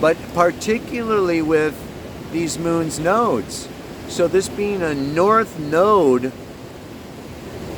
But 0.00 0.16
particularly 0.34 1.40
with 1.40 1.78
these 2.32 2.58
moon's 2.58 2.98
nodes. 2.98 3.68
So, 4.12 4.28
this 4.28 4.46
being 4.46 4.82
a 4.82 4.94
north 4.94 5.58
node 5.58 6.32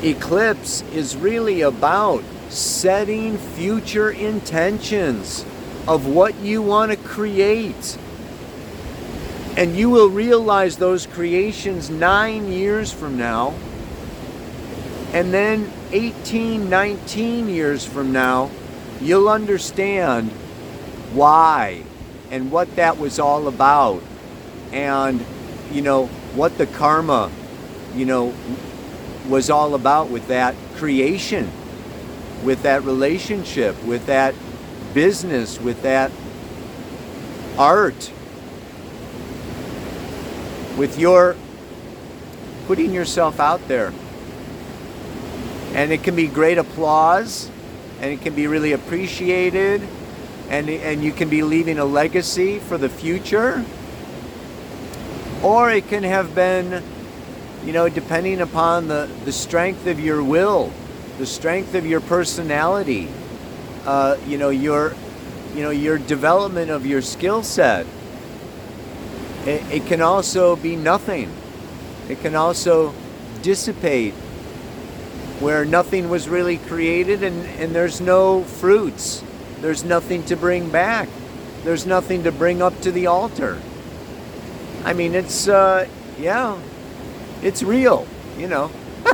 eclipse 0.03 0.83
is 0.93 1.17
really 1.17 1.61
about 1.61 2.25
setting 2.49 3.39
future 3.39 4.11
intentions 4.11 5.45
of 5.87 6.09
what 6.09 6.35
you 6.41 6.61
want 6.61 6.91
to 6.91 6.97
create. 6.97 7.97
And 9.57 9.77
you 9.77 9.91
will 9.91 10.09
realize 10.09 10.77
those 10.77 11.07
creations 11.07 11.89
nine 11.89 12.51
years 12.51 12.93
from 12.93 13.17
now. 13.17 13.55
And 15.13 15.33
then 15.33 15.73
18, 15.93 16.69
19 16.69 17.49
years 17.49 17.87
from 17.87 18.11
now, 18.11 18.51
you'll 19.01 19.29
understand 19.29 20.33
why 21.13 21.85
and 22.33 22.51
what 22.51 22.75
that 22.75 22.99
was 22.99 23.21
all 23.21 23.47
about. 23.47 24.03
And, 24.73 25.25
you 25.71 25.81
know, 25.81 26.11
what 26.35 26.59
the 26.59 26.67
karma, 26.67 27.31
you 27.95 28.05
know, 28.05 28.35
was 29.29 29.51
all 29.51 29.75
about 29.75 30.11
with 30.11 30.29
that 30.29 30.55
creation, 30.77 31.51
with 32.45 32.63
that 32.63 32.83
relationship, 32.83 33.83
with 33.85 34.07
that 34.07 34.35
business, 34.93 35.61
with 35.61 35.83
that 35.83 36.11
art, 37.59 38.13
with 40.77 40.99
your 40.99 41.37
putting 42.67 42.93
yourself 42.93 43.41
out 43.41 43.67
there. 43.69 43.93
And 45.75 45.93
it 45.93 46.03
can 46.03 46.17
be 46.17 46.27
great 46.27 46.59
applause 46.59 47.51
and 48.01 48.13
it 48.13 48.23
can 48.23 48.35
be 48.35 48.47
really 48.47 48.73
appreciated 48.73 49.83
and, 50.51 50.69
and 50.69 51.03
you 51.03 51.13
can 51.13 51.29
be 51.29 51.43
leaving 51.43 51.79
a 51.79 51.85
legacy 51.85 52.59
for 52.59 52.77
the 52.79 52.89
future. 52.89 53.65
Or 55.45 55.71
it 55.71 55.89
can 55.89 56.05
have 56.05 56.35
been, 56.35 56.83
you 57.67 57.75
know, 57.75 57.91
depending 57.91 58.41
upon 58.41 58.89
the, 58.89 59.11
the 59.27 59.33
strength 59.33 59.87
of 59.87 60.01
your 60.01 60.23
will, 60.23 60.73
the 61.19 61.27
strength 61.27 61.75
of 61.75 61.85
your 61.85 62.01
personality, 62.01 63.09
uh, 63.85 64.17
you 64.27 64.39
know, 64.39 64.49
your, 64.49 64.95
you 65.55 65.61
know, 65.61 65.69
your 65.69 65.99
development 65.99 66.71
of 66.71 66.87
your 66.87 67.03
skill 67.03 67.43
set. 67.43 67.85
It, 69.45 69.63
it 69.71 69.87
can 69.87 70.01
also 70.01 70.57
be 70.57 70.77
nothing. 70.77 71.31
It 72.09 72.23
can 72.23 72.35
also 72.35 72.95
dissipate 73.43 74.15
where 75.41 75.67
nothing 75.67 76.09
was 76.09 76.27
really 76.27 76.57
created 76.57 77.23
and, 77.23 77.45
and 77.61 77.75
there's 77.75 78.01
no 78.01 78.45
fruits. 78.45 79.23
There's 79.61 79.85
nothing 79.85 80.23
to 80.25 80.37
bring 80.37 80.71
back. 80.71 81.11
There's 81.65 81.85
nothing 81.85 82.25
to 82.25 82.33
bring 82.33 82.63
up 82.63 82.81
to 82.81 82.91
the 82.91 83.09
altar. 83.09 83.61
I 84.85 84.93
mean, 84.93 85.15
it's, 85.15 85.49
uh, 85.49 85.89
yeah, 86.19 86.59
it's 87.43 87.63
real, 87.63 88.07
you 88.39 88.49
know. 88.49 88.71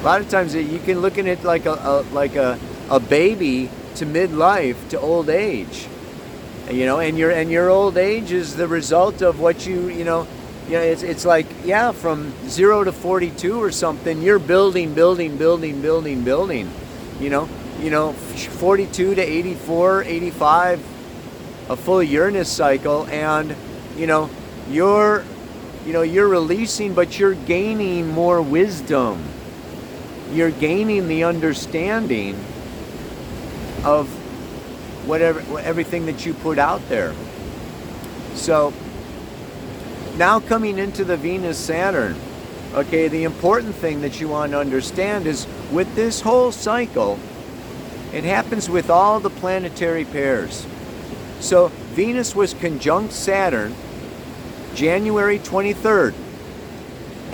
a 0.00 0.04
lot 0.04 0.20
of 0.20 0.28
times 0.28 0.54
you 0.54 0.78
can 0.78 1.00
look 1.00 1.18
at 1.18 1.26
it 1.26 1.42
like 1.42 1.66
a, 1.66 1.72
a 1.72 2.02
like 2.12 2.36
a, 2.36 2.58
a 2.88 3.00
baby 3.00 3.68
to 3.96 4.06
midlife 4.06 4.76
to 4.90 5.00
old 5.00 5.28
age 5.28 5.88
you 6.70 6.86
know 6.86 7.00
and 7.00 7.18
your 7.18 7.30
and 7.30 7.50
your 7.50 7.70
old 7.70 7.96
age 7.96 8.32
is 8.32 8.56
the 8.56 8.68
result 8.68 9.22
of 9.22 9.40
what 9.40 9.66
you 9.66 9.88
you 9.88 10.04
know 10.04 10.26
you 10.66 10.74
know 10.74 10.80
it's, 10.80 11.02
it's 11.02 11.24
like 11.24 11.46
yeah 11.64 11.92
from 11.92 12.32
0 12.48 12.84
to 12.84 12.92
42 12.92 13.60
or 13.60 13.70
something 13.72 14.22
you're 14.22 14.38
building 14.38 14.94
building 14.94 15.36
building 15.36 15.80
building 15.80 16.22
building 16.22 16.70
you 17.20 17.30
know 17.30 17.48
you 17.80 17.90
know 17.90 18.12
42 18.12 19.14
to 19.14 19.20
84 19.20 20.02
85 20.04 20.80
a 21.68 21.76
full 21.76 22.02
uranus 22.02 22.50
cycle 22.50 23.06
and 23.06 23.54
you 23.96 24.06
know 24.06 24.30
you're 24.70 25.24
you 25.84 25.92
know 25.92 26.02
you're 26.02 26.28
releasing 26.28 26.94
but 26.94 27.18
you're 27.18 27.34
gaining 27.34 28.08
more 28.08 28.40
wisdom 28.40 29.22
you're 30.32 30.50
gaining 30.50 31.08
the 31.08 31.24
understanding 31.24 32.34
of 33.84 34.08
whatever 35.06 35.40
everything 35.60 36.06
that 36.06 36.26
you 36.26 36.34
put 36.34 36.58
out 36.58 36.86
there. 36.88 37.14
So 38.34 38.72
now 40.16 40.40
coming 40.40 40.78
into 40.78 41.04
the 41.04 41.16
Venus 41.16 41.56
Saturn, 41.56 42.16
okay, 42.74 43.08
the 43.08 43.24
important 43.24 43.74
thing 43.76 44.00
that 44.00 44.20
you 44.20 44.28
want 44.28 44.52
to 44.52 44.58
understand 44.58 45.26
is 45.26 45.46
with 45.70 45.94
this 45.94 46.20
whole 46.20 46.50
cycle, 46.50 47.18
it 48.16 48.24
happens 48.24 48.70
with 48.70 48.88
all 48.88 49.20
the 49.20 49.28
planetary 49.28 50.06
pairs. 50.06 50.66
So 51.38 51.68
Venus 51.92 52.34
was 52.34 52.54
conjunct 52.54 53.12
Saturn 53.12 53.74
January 54.74 55.38
23rd 55.38 56.14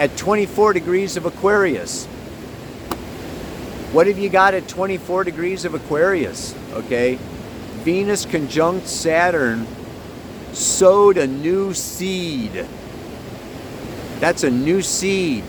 at 0.01 0.17
24 0.17 0.73
degrees 0.73 1.17
of 1.17 1.25
Aquarius. 1.25 2.07
What 3.93 4.09
have 4.09 4.19
you 4.19 4.29
got 4.29 4.55
at 4.55 4.67
24 4.67 5.23
degrees 5.23 5.65
of 5.65 5.75
Aquarius? 5.75 6.53
Okay. 6.73 7.15
Venus 7.85 8.27
conjunct 8.27 8.89
Saturn 8.89 9.69
sowed 10.53 11.17
a 11.17 11.29
new 11.29 11.73
seed. 11.75 12.67
That's 14.19 14.43
a 14.43 14.51
new 14.51 14.83
seed 14.83 15.45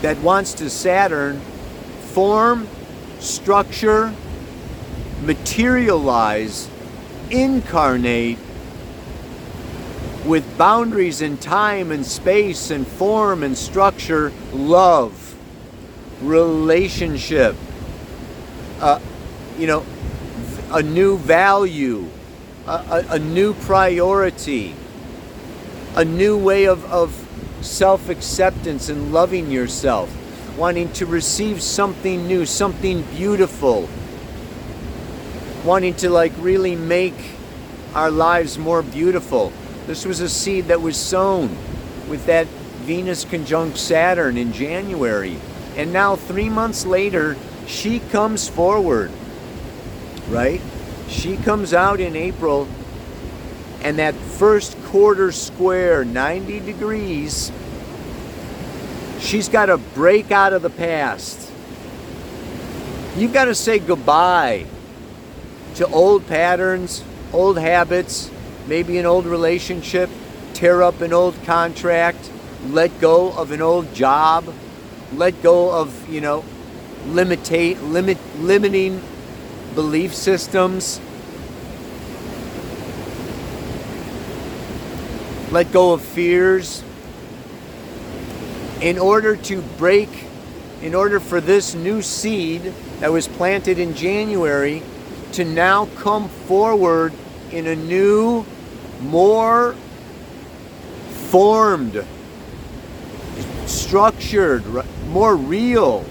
that 0.00 0.16
wants 0.20 0.54
to 0.54 0.70
Saturn 0.70 1.38
form, 2.14 2.66
structure, 3.20 4.12
materialize, 5.22 6.68
incarnate 7.30 8.38
with 10.24 10.58
boundaries 10.58 11.22
in 11.22 11.36
time 11.38 11.90
and 11.90 12.04
space 12.04 12.70
and 12.70 12.86
form 12.86 13.42
and 13.42 13.56
structure, 13.56 14.32
love 14.52 15.30
relationship, 16.22 17.56
uh, 18.80 19.00
you 19.58 19.66
know, 19.66 19.84
a 20.72 20.82
new 20.82 21.16
value, 21.16 22.06
a, 22.66 22.70
a, 22.70 23.14
a 23.14 23.18
new 23.18 23.54
priority, 23.54 24.74
a 25.96 26.04
new 26.04 26.36
way 26.36 26.64
of, 26.64 26.84
of 26.92 27.26
self 27.62 28.08
acceptance 28.08 28.88
and 28.88 29.12
loving 29.12 29.50
yourself, 29.50 30.14
wanting 30.60 30.92
to 30.92 31.06
receive 31.06 31.62
something 31.62 32.28
new, 32.28 32.44
something 32.44 33.00
beautiful, 33.16 33.88
wanting 35.64 35.94
to 35.94 36.10
like 36.10 36.32
really 36.36 36.76
make 36.76 37.14
our 37.94 38.10
lives 38.10 38.58
more 38.58 38.82
beautiful. 38.82 39.50
This 39.86 40.04
was 40.04 40.20
a 40.20 40.28
seed 40.28 40.66
that 40.66 40.82
was 40.82 40.98
sown 40.98 41.48
with 42.10 42.26
that 42.26 42.46
Venus 42.84 43.24
conjunct 43.24 43.78
Saturn 43.78 44.36
in 44.36 44.52
January. 44.52 45.38
And 45.76 45.94
now, 45.94 46.14
three 46.14 46.50
months 46.50 46.84
later, 46.84 47.38
she 47.66 48.00
comes 48.10 48.46
forward, 48.46 49.10
right? 50.28 50.60
She 51.08 51.38
comes 51.38 51.72
out 51.72 52.00
in 52.00 52.14
April, 52.14 52.68
and 53.80 53.98
that 53.98 54.14
first 54.14 54.76
quarter 54.84 55.32
square, 55.32 56.04
90 56.04 56.60
degrees, 56.60 57.50
she's 59.20 59.48
got 59.48 59.66
to 59.66 59.78
break 59.78 60.30
out 60.30 60.52
of 60.52 60.62
the 60.62 60.70
past. 60.70 61.52
You've 63.16 63.32
got 63.32 63.44
to 63.44 63.54
say 63.54 63.78
goodbye 63.78 64.66
to 65.76 65.86
old 65.86 66.26
patterns, 66.26 67.04
old 67.32 67.58
habits, 67.58 68.30
maybe 68.66 68.98
an 68.98 69.06
old 69.06 69.26
relationship, 69.26 70.10
tear 70.54 70.82
up 70.82 71.00
an 71.00 71.12
old 71.12 71.40
contract, 71.44 72.30
let 72.68 73.00
go 73.00 73.32
of 73.32 73.52
an 73.52 73.62
old 73.62 73.94
job 73.94 74.52
let 75.12 75.42
go 75.42 75.72
of, 75.72 76.08
you 76.08 76.20
know, 76.20 76.44
limitate, 77.06 77.80
limit, 77.90 78.18
limiting 78.38 79.02
belief 79.74 80.14
systems. 80.14 81.00
Let 85.50 85.72
go 85.72 85.92
of 85.92 86.02
fears. 86.02 86.84
In 88.80 88.98
order 88.98 89.36
to 89.36 89.60
break, 89.76 90.08
in 90.80 90.94
order 90.94 91.20
for 91.20 91.40
this 91.40 91.74
new 91.74 92.00
seed 92.00 92.72
that 93.00 93.12
was 93.12 93.28
planted 93.28 93.78
in 93.78 93.94
January 93.94 94.82
to 95.32 95.44
now 95.44 95.86
come 95.96 96.28
forward 96.28 97.12
in 97.52 97.66
a 97.66 97.76
new, 97.76 98.46
more 99.02 99.74
formed, 101.28 102.04
structured, 103.66 104.64
more 105.08 105.36
real. 105.36 106.04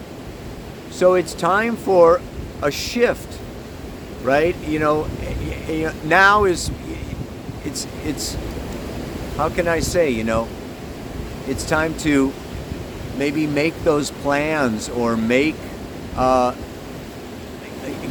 So 0.91 1.15
it's 1.15 1.33
time 1.33 1.75
for 1.75 2.21
a 2.61 2.71
shift, 2.71 3.39
right? 4.21 4.55
You 4.67 4.79
know, 4.79 5.07
now 6.05 6.45
is 6.45 6.71
it's 7.65 7.87
it's 8.05 8.37
how 9.37 9.49
can 9.49 9.67
I 9.67 9.79
say, 9.79 10.09
you 10.11 10.23
know, 10.23 10.47
it's 11.47 11.67
time 11.67 11.97
to 11.99 12.31
maybe 13.19 13.45
make 13.45 13.75
those 13.83 14.09
plans 14.09 14.89
or 14.89 15.15
make 15.15 15.55
uh, 16.15 16.55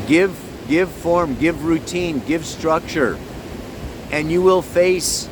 give 0.07 0.38
give 0.68 0.90
form, 0.90 1.35
give 1.35 1.64
routine, 1.64 2.21
give 2.21 2.44
structure, 2.47 3.18
and 4.12 4.31
you 4.31 4.42
will 4.42 4.62
face 4.62 5.29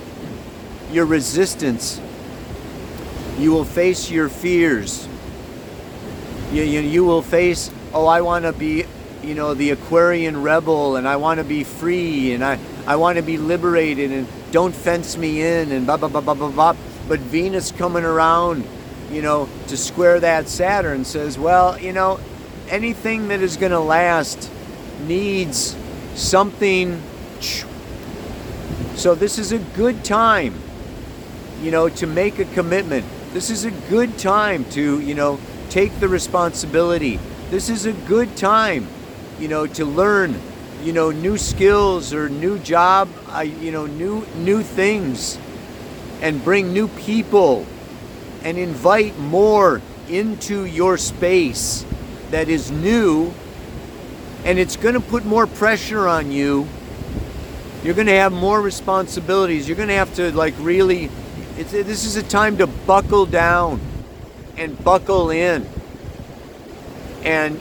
your 0.91 1.07
resistance. 1.07 2.01
You 3.39 3.53
will 3.53 3.67
face 3.67 4.11
your 4.11 4.31
fears 4.31 5.07
you, 6.53 6.63
you, 6.63 6.81
you 6.81 7.05
will 7.05 7.23
face, 7.23 7.71
oh, 7.93 8.07
I 8.07 8.21
want 8.21 8.45
to 8.45 8.53
be, 8.53 8.85
you 9.23 9.35
know, 9.35 9.55
the 9.55 9.71
Aquarian 9.71 10.43
rebel 10.43 10.97
and 10.97 11.07
I 11.07 11.17
want 11.17 11.39
to 11.39 11.45
be 11.45 11.65
free 11.65 12.33
and 12.33 12.45
I, 12.45 12.59
I 12.87 12.97
want 12.97 13.17
to 13.17 13.23
be 13.23 13.37
liberated 13.37 14.13
and 14.13 14.29
don't 14.53 14.75
fence 14.75 15.17
me 15.17 15.43
in 15.43 15.73
and 15.73 15.87
blah 15.87 15.97
blah 15.97 16.09
blah 16.09 16.21
blah 16.21 16.35
blah 16.35 16.51
blah. 16.51 16.77
But 17.09 17.19
Venus 17.21 17.73
coming 17.73 18.05
around, 18.05 18.65
you 19.11 19.23
know, 19.23 19.49
to 19.69 19.77
square 19.77 20.21
that 20.21 20.49
Saturn 20.49 21.05
says, 21.05 21.39
well, 21.39 21.79
you 21.79 21.93
know, 21.93 22.21
anything 22.69 23.29
that 23.29 23.41
is 23.41 23.57
going 23.57 23.73
to 23.73 23.81
last 23.81 24.51
needs 25.07 25.77
something. 26.15 27.01
So 28.97 29.15
this 29.15 29.39
is 29.39 29.53
a 29.53 29.59
good 29.59 30.05
time, 30.05 30.55
you 31.63 31.71
know, 31.71 31.89
to 31.89 32.07
make 32.07 32.39
a 32.39 32.45
commitment. 32.47 33.05
This 33.33 33.51
is 33.51 33.65
a 33.65 33.71
good 33.71 34.19
time 34.19 34.65
to, 34.71 35.01
you 35.01 35.15
know, 35.15 35.39
take 35.69 36.01
the 36.01 36.09
responsibility. 36.09 37.21
This 37.51 37.69
is 37.69 37.87
a 37.87 37.93
good 37.93 38.37
time, 38.37 38.89
you 39.39 39.49
know, 39.49 39.67
to 39.67 39.85
learn, 39.85 40.41
you 40.83 40.93
know, 40.93 41.11
new 41.11 41.37
skills 41.37 42.15
or 42.15 42.29
new 42.29 42.59
job, 42.59 43.09
uh, 43.29 43.41
you 43.41 43.71
know, 43.71 43.87
new 43.87 44.27
new 44.37 44.63
things, 44.63 45.39
and 46.23 46.43
bring 46.43 46.73
new 46.73 46.89
people, 46.89 47.67
and 48.47 48.59
invite 48.59 49.19
more 49.19 49.83
into 50.09 50.67
your 50.67 50.97
space 50.97 51.85
that 52.31 52.49
is 52.49 52.71
new, 52.71 53.35
and 54.45 54.57
it's 54.57 54.77
going 54.77 54.95
to 54.95 55.01
put 55.01 55.25
more 55.25 55.49
pressure 55.49 56.07
on 56.07 56.31
you. 56.31 56.69
You're 57.83 57.95
going 57.95 58.07
to 58.07 58.15
have 58.15 58.33
more 58.33 58.61
responsibilities. 58.61 59.67
You're 59.67 59.77
going 59.77 59.89
to 59.89 59.97
have 59.97 60.15
to 60.15 60.31
like 60.31 60.55
really. 60.61 61.11
this 61.57 62.05
is 62.05 62.15
a 62.15 62.23
time 62.23 62.59
to 62.59 62.69
buckle 62.69 63.27
down 63.27 63.81
and 64.57 64.83
buckle 64.85 65.31
in 65.31 65.69
and 67.25 67.61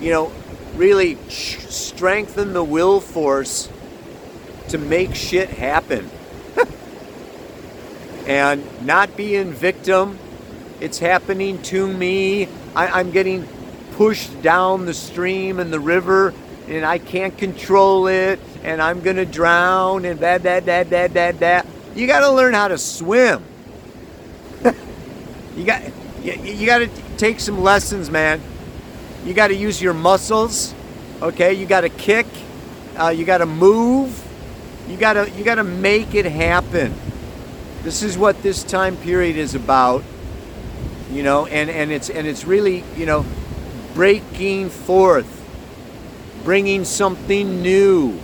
you 0.00 0.12
know 0.12 0.32
really 0.76 1.16
strengthen 1.28 2.52
the 2.52 2.62
will 2.62 3.00
force 3.00 3.68
to 4.68 4.78
make 4.78 5.16
shit 5.16 5.50
happen 5.50 6.08
and 8.32 8.86
not 8.86 9.16
being 9.16 9.52
victim 9.52 10.18
it's 10.80 10.98
happening 10.98 11.60
to 11.62 11.86
me 11.86 12.48
I, 12.74 13.00
am 13.00 13.10
getting 13.10 13.46
pushed 13.96 14.42
down 14.42 14.86
the 14.86 14.94
stream 14.94 15.60
and 15.60 15.72
the 15.72 15.80
river 15.80 16.32
and 16.68 16.84
i 16.84 16.98
can't 16.98 17.36
control 17.36 18.06
it 18.06 18.40
and 18.62 18.80
i'm 18.80 19.00
gonna 19.00 19.26
drown 19.26 20.04
and 20.04 20.20
that 20.20 20.42
that 20.44 20.66
that 20.66 20.90
that 20.90 21.14
that 21.14 21.40
that 21.40 21.66
you 21.94 22.06
got 22.06 22.20
to 22.20 22.30
learn 22.30 22.54
how 22.54 22.68
to 22.68 22.78
swim 22.78 23.44
you 25.56 25.64
got 25.64 25.82
you, 26.22 26.32
you 26.34 26.66
got 26.66 26.78
to 26.78 26.88
take 27.16 27.40
some 27.40 27.60
lessons, 27.62 28.10
man. 28.10 28.40
You 29.24 29.34
got 29.34 29.48
to 29.48 29.54
use 29.54 29.82
your 29.82 29.94
muscles. 29.94 30.74
Okay, 31.20 31.52
you 31.54 31.66
got 31.66 31.82
to 31.82 31.88
kick. 31.88 32.26
Uh, 32.96 33.08
you 33.08 33.24
got 33.24 33.38
to 33.38 33.46
move. 33.46 34.18
You 34.88 34.96
got 34.96 35.14
to 35.14 35.30
you 35.30 35.44
got 35.44 35.56
to 35.56 35.64
make 35.64 36.14
it 36.14 36.24
happen. 36.24 36.94
This 37.82 38.02
is 38.02 38.16
what 38.16 38.42
this 38.42 38.62
time 38.62 38.96
period 38.96 39.36
is 39.36 39.54
about. 39.54 40.02
You 41.10 41.22
know, 41.22 41.46
and 41.46 41.68
and 41.68 41.92
it's 41.92 42.08
and 42.08 42.26
it's 42.26 42.44
really 42.44 42.84
you 42.96 43.06
know 43.06 43.26
breaking 43.94 44.70
forth, 44.70 45.26
bringing 46.44 46.84
something 46.84 47.60
new 47.62 48.18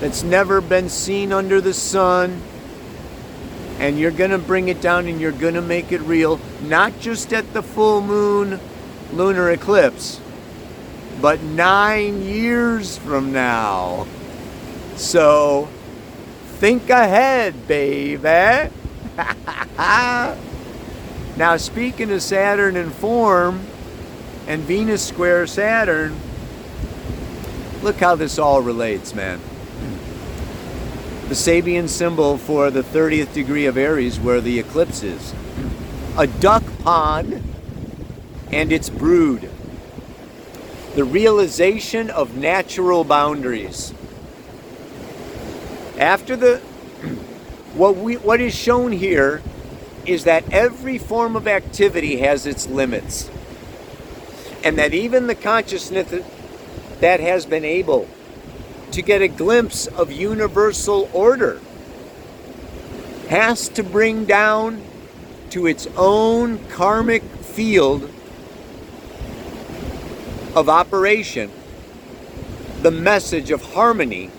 that's 0.00 0.22
never 0.22 0.60
been 0.60 0.88
seen 0.88 1.32
under 1.32 1.60
the 1.60 1.72
sun 1.72 2.42
and 3.78 3.98
you're 3.98 4.10
going 4.10 4.30
to 4.30 4.38
bring 4.38 4.68
it 4.68 4.80
down 4.80 5.06
and 5.06 5.20
you're 5.20 5.32
going 5.32 5.54
to 5.54 5.62
make 5.62 5.92
it 5.92 6.00
real, 6.02 6.40
not 6.62 6.98
just 7.00 7.32
at 7.32 7.52
the 7.52 7.62
full 7.62 8.00
moon 8.00 8.58
lunar 9.12 9.50
eclipse, 9.50 10.20
but 11.20 11.42
nine 11.42 12.22
years 12.22 12.96
from 12.98 13.32
now. 13.32 14.06
So 14.96 15.68
think 16.58 16.90
ahead, 16.90 17.66
baby. 17.66 18.26
Eh? 18.26 18.68
now, 21.36 21.56
speaking 21.56 22.10
of 22.10 22.22
Saturn 22.22 22.76
in 22.76 22.90
form 22.90 23.66
and 24.46 24.62
Venus 24.62 25.06
square 25.06 25.46
Saturn, 25.46 26.18
look 27.82 27.96
how 27.96 28.14
this 28.14 28.38
all 28.38 28.62
relates, 28.62 29.14
man 29.14 29.40
the 31.28 31.34
Sabian 31.34 31.88
symbol 31.88 32.38
for 32.38 32.70
the 32.70 32.82
30th 32.82 33.32
degree 33.32 33.66
of 33.66 33.76
Aries, 33.76 34.20
where 34.20 34.40
the 34.40 34.60
eclipse 34.60 35.02
is. 35.02 35.34
A 36.16 36.28
duck 36.28 36.62
pond 36.84 37.42
and 38.52 38.70
its 38.70 38.88
brood. 38.88 39.50
The 40.94 41.02
realization 41.02 42.10
of 42.10 42.36
natural 42.36 43.02
boundaries. 43.02 43.92
After 45.98 46.36
the 46.36 46.58
what 47.74 47.96
we 47.96 48.16
what 48.16 48.40
is 48.40 48.54
shown 48.54 48.92
here 48.92 49.42
is 50.04 50.24
that 50.24 50.44
every 50.52 50.98
form 50.98 51.36
of 51.36 51.48
activity 51.48 52.18
has 52.18 52.46
its 52.46 52.66
limits. 52.66 53.30
And 54.62 54.78
that 54.78 54.94
even 54.94 55.26
the 55.26 55.34
consciousness 55.34 56.22
that 57.00 57.20
has 57.20 57.46
been 57.46 57.64
able 57.64 58.08
to 58.92 59.02
get 59.02 59.22
a 59.22 59.28
glimpse 59.28 59.86
of 59.86 60.12
universal 60.12 61.08
order 61.12 61.60
has 63.28 63.68
to 63.70 63.82
bring 63.82 64.24
down 64.24 64.82
to 65.50 65.66
its 65.66 65.86
own 65.96 66.58
karmic 66.68 67.22
field 67.22 68.10
of 70.54 70.68
operation 70.68 71.50
the 72.82 72.90
message 72.90 73.50
of 73.50 73.72
harmony 73.72 74.30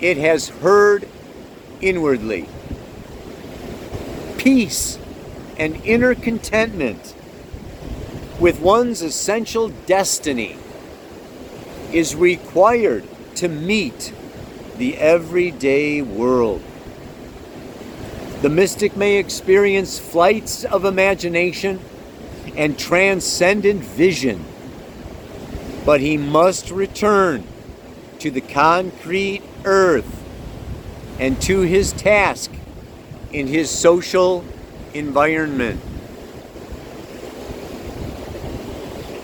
it 0.00 0.16
has 0.16 0.48
heard 0.48 1.08
inwardly. 1.80 2.48
Peace 4.36 4.98
and 5.58 5.76
inner 5.84 6.14
contentment 6.14 7.14
with 8.38 8.60
one's 8.60 9.00
essential 9.02 9.68
destiny 9.86 10.56
is 11.92 12.14
required 12.14 13.06
to 13.36 13.48
meet 13.48 14.12
the 14.76 14.96
everyday 14.98 16.02
world. 16.02 16.62
The 18.42 18.50
mystic 18.50 18.96
may 18.96 19.16
experience 19.16 19.98
flights 19.98 20.64
of 20.64 20.84
imagination 20.84 21.80
and 22.54 22.78
transcendent 22.78 23.82
vision, 23.82 24.44
but 25.86 26.00
he 26.00 26.18
must 26.18 26.70
return 26.70 27.44
to 28.20 28.30
the 28.30 28.40
concrete 28.40 29.42
earth 29.64 30.22
and 31.18 31.40
to 31.42 31.60
his 31.60 31.92
task 31.92 32.50
in 33.32 33.46
his 33.46 33.70
social 33.70 34.44
environment. 34.94 35.80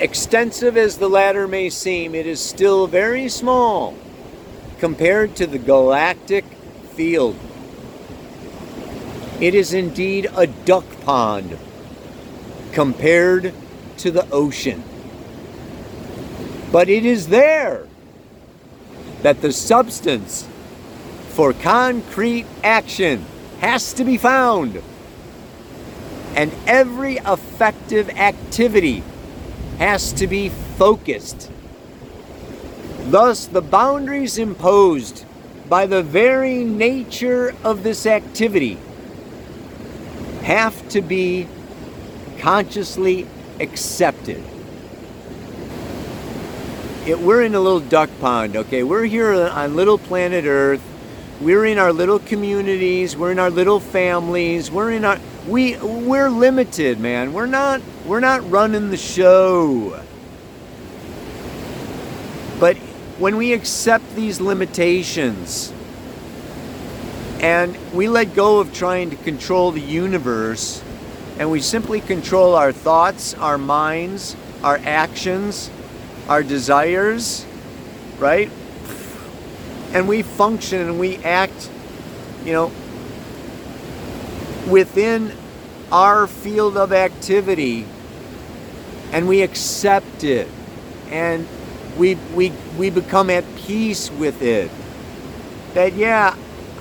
Extensive 0.01 0.77
as 0.77 0.99
the 0.99 1.09
latter 1.09 1.47
may 1.47 1.71
seem, 1.71 2.15
it 2.15 2.27
is 2.27 2.41
still 2.41 2.87
very 2.87 3.29
small 3.29 3.97
compared 4.79 5.37
to 5.37 5.47
the 5.47 5.59
galactic 5.59 6.45
field. 6.95 7.37
It 9.41 9.55
is 9.55 9.73
indeed 9.73 10.29
a 10.37 10.47
duck 10.47 10.85
pond 11.03 11.57
compared 12.73 13.55
to 13.99 14.11
the 14.11 14.29
ocean. 14.31 14.83
But 16.73 16.89
it 16.89 17.05
is 17.05 17.29
there 17.29 17.87
that 19.23 19.41
the 19.41 19.53
substance 19.53 20.47
for 21.31 21.53
concrete 21.53 22.47
action 22.63 23.25
has 23.61 23.93
to 23.95 24.05
be 24.05 24.17
found. 24.19 24.83
And 26.35 26.53
every 26.67 27.17
effective 27.17 28.11
activity 28.11 29.03
has 29.79 30.13
to 30.15 30.27
be 30.27 30.49
focused 30.49 31.51
Thus, 33.05 33.47
the 33.47 33.61
boundaries 33.61 34.39
imposed 34.39 35.25
by 35.69 35.87
the 35.87 36.03
very 36.03 36.65
nature 36.65 37.55
of 37.65 37.83
this 37.83 38.07
activity 38.07 38.79
have 40.45 40.89
to 40.91 41.03
be 41.03 41.49
consciously 42.39 43.27
accepted. 43.61 44.43
It, 47.05 47.19
we're 47.19 47.43
in 47.43 47.57
a 47.57 47.61
little 47.61 47.81
duck 47.81 48.11
pond, 48.21 48.55
okay? 48.57 48.85
We're 48.85 49.07
here 49.07 49.33
on 49.33 49.75
little 49.75 49.99
planet 49.99 50.45
Earth. 50.45 50.81
We're 51.41 51.65
in 51.65 51.77
our 51.77 51.93
little 51.93 52.21
communities. 52.21 53.17
We're 53.17 53.33
in 53.33 53.41
our 53.41 53.51
little 53.51 53.81
families. 53.81 54.71
We're 54.71 54.93
in 54.93 55.05
our 55.05 55.19
we 55.49 55.77
we're 55.79 56.31
limited, 56.31 57.01
man. 57.01 57.33
We're 57.33 57.47
not 57.47 57.83
we're 58.07 58.21
not 58.21 58.49
running 58.49 58.91
the 58.91 58.97
show. 58.97 60.01
But 62.61 62.77
when 63.19 63.37
we 63.37 63.53
accept 63.53 64.15
these 64.15 64.41
limitations 64.41 65.73
and 67.41 67.77
we 67.93 68.07
let 68.09 68.33
go 68.33 68.61
of 68.61 68.73
trying 68.73 69.11
to 69.11 69.17
control 69.17 69.73
the 69.73 69.81
universe 69.81 70.81
and 71.41 71.51
we 71.51 71.61
simply 71.61 72.01
control 72.01 72.55
our 72.55 72.71
thoughts, 72.71 73.35
our 73.35 73.59
minds, 73.59 74.37
our 74.63 74.79
actions, 74.85 75.69
our 76.29 76.43
desires, 76.43 77.47
right? 78.19 78.51
and 79.93 80.09
we 80.09 80.23
function 80.23 80.81
and 80.81 80.99
we 80.99 81.17
act, 81.19 81.71
you 82.45 82.53
know, 82.53 82.73
within 84.69 85.33
our 85.91 86.27
field 86.27 86.77
of 86.77 86.93
activity 86.93 87.87
and 89.13 89.29
we 89.29 89.43
accept 89.43 90.25
it 90.25 90.49
and 91.11 91.47
we 91.99 92.15
we 92.35 92.51
we 92.79 92.89
become 92.89 93.29
at 93.29 93.45
peace 93.57 94.11
with 94.13 94.41
it 94.41 94.71
that 95.75 95.93
yeah 95.93 96.35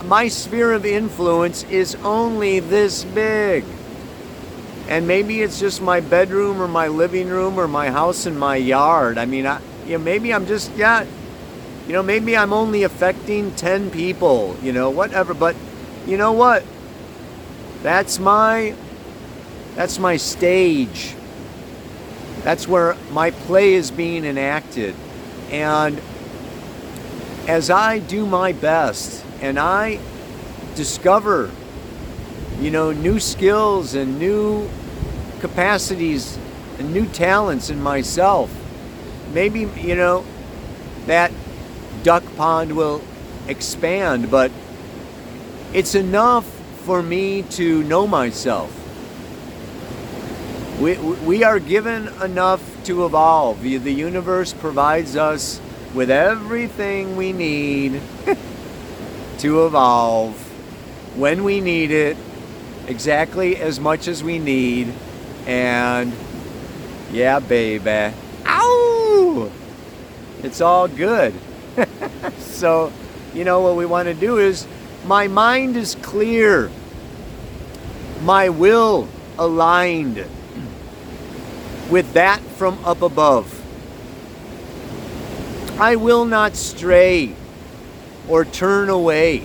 my 0.05 0.29
sphere 0.29 0.71
of 0.71 0.85
influence 0.85 1.63
is 1.63 1.95
only 1.95 2.61
this 2.61 3.03
big 3.03 3.65
and 4.91 5.07
maybe 5.07 5.41
it's 5.41 5.57
just 5.57 5.81
my 5.81 6.01
bedroom 6.01 6.61
or 6.61 6.67
my 6.67 6.89
living 6.89 7.29
room 7.29 7.57
or 7.57 7.65
my 7.65 7.89
house 7.89 8.25
and 8.25 8.37
my 8.37 8.57
yard. 8.57 9.17
I 9.17 9.25
mean 9.25 9.47
I, 9.47 9.61
you 9.85 9.97
know 9.97 10.03
maybe 10.03 10.33
i'm 10.33 10.45
just 10.45 10.69
yeah 10.75 11.05
you 11.87 11.93
know 11.93 12.03
maybe 12.03 12.35
i'm 12.35 12.51
only 12.51 12.83
affecting 12.83 13.55
10 13.55 13.89
people 13.91 14.57
you 14.61 14.73
know 14.73 14.89
whatever. 14.89 15.33
But 15.33 15.55
you 16.05 16.17
know 16.17 16.33
what? 16.33 16.65
That's 17.83 18.19
my 18.19 18.75
that's 19.75 19.97
my 19.97 20.17
stage. 20.17 21.15
That's 22.43 22.67
where 22.67 22.97
my 23.11 23.31
play 23.31 23.75
is 23.75 23.91
being 23.91 24.25
enacted. 24.25 24.93
And 25.51 26.01
as 27.47 27.69
i 27.69 27.97
do 27.97 28.25
my 28.25 28.51
best 28.51 29.25
and 29.41 29.57
i 29.57 29.99
discover 30.75 31.49
you 32.59 32.69
know 32.69 32.91
new 32.91 33.19
skills 33.19 33.95
and 33.95 34.19
new 34.19 34.69
capacities 35.41 36.37
and 36.77 36.93
new 36.93 37.05
talents 37.07 37.69
in 37.69 37.81
myself. 37.81 38.49
Maybe 39.33 39.61
you 39.81 39.95
know 39.95 40.23
that 41.07 41.31
duck 42.03 42.23
pond 42.37 42.75
will 42.75 43.01
expand 43.47 44.29
but 44.31 44.51
it's 45.73 45.95
enough 45.95 46.45
for 46.85 47.01
me 47.01 47.41
to 47.43 47.83
know 47.83 48.07
myself. 48.07 48.77
We, 50.79 50.97
we 50.97 51.43
are 51.43 51.59
given 51.59 52.07
enough 52.21 52.61
to 52.85 53.05
evolve. 53.05 53.61
The, 53.61 53.77
the 53.77 53.93
universe 53.93 54.53
provides 54.53 55.15
us 55.15 55.61
with 55.93 56.09
everything 56.09 57.15
we 57.15 57.33
need 57.33 58.01
to 59.39 59.65
evolve 59.65 60.35
when 61.15 61.43
we 61.43 61.61
need 61.61 61.91
it 61.91 62.17
exactly 62.87 63.57
as 63.57 63.79
much 63.79 64.07
as 64.07 64.23
we 64.23 64.39
need 64.39 64.93
and 65.47 66.13
yeah 67.11 67.39
baby. 67.39 68.15
Ow! 68.45 69.51
It's 70.43 70.61
all 70.61 70.87
good. 70.87 71.33
So 72.61 72.93
you 73.33 73.43
know 73.43 73.61
what 73.61 73.75
we 73.75 73.87
want 73.87 74.05
to 74.07 74.13
do 74.13 74.37
is 74.37 74.67
my 75.05 75.27
mind 75.27 75.75
is 75.75 75.95
clear. 75.95 76.69
My 78.21 78.49
will 78.49 79.07
aligned 79.39 80.23
with 81.89 82.13
that 82.13 82.39
from 82.39 82.77
up 82.85 83.01
above. 83.01 83.57
I 85.79 85.95
will 85.95 86.25
not 86.25 86.55
stray 86.55 87.33
or 88.29 88.45
turn 88.45 88.89
away, 88.89 89.43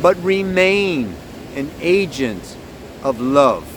but 0.00 0.16
remain 0.22 1.14
an 1.54 1.70
agent 1.82 2.56
of 3.02 3.20
love. 3.20 3.75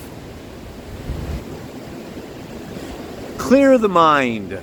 Clear 3.50 3.78
the 3.78 3.88
mind. 3.88 4.56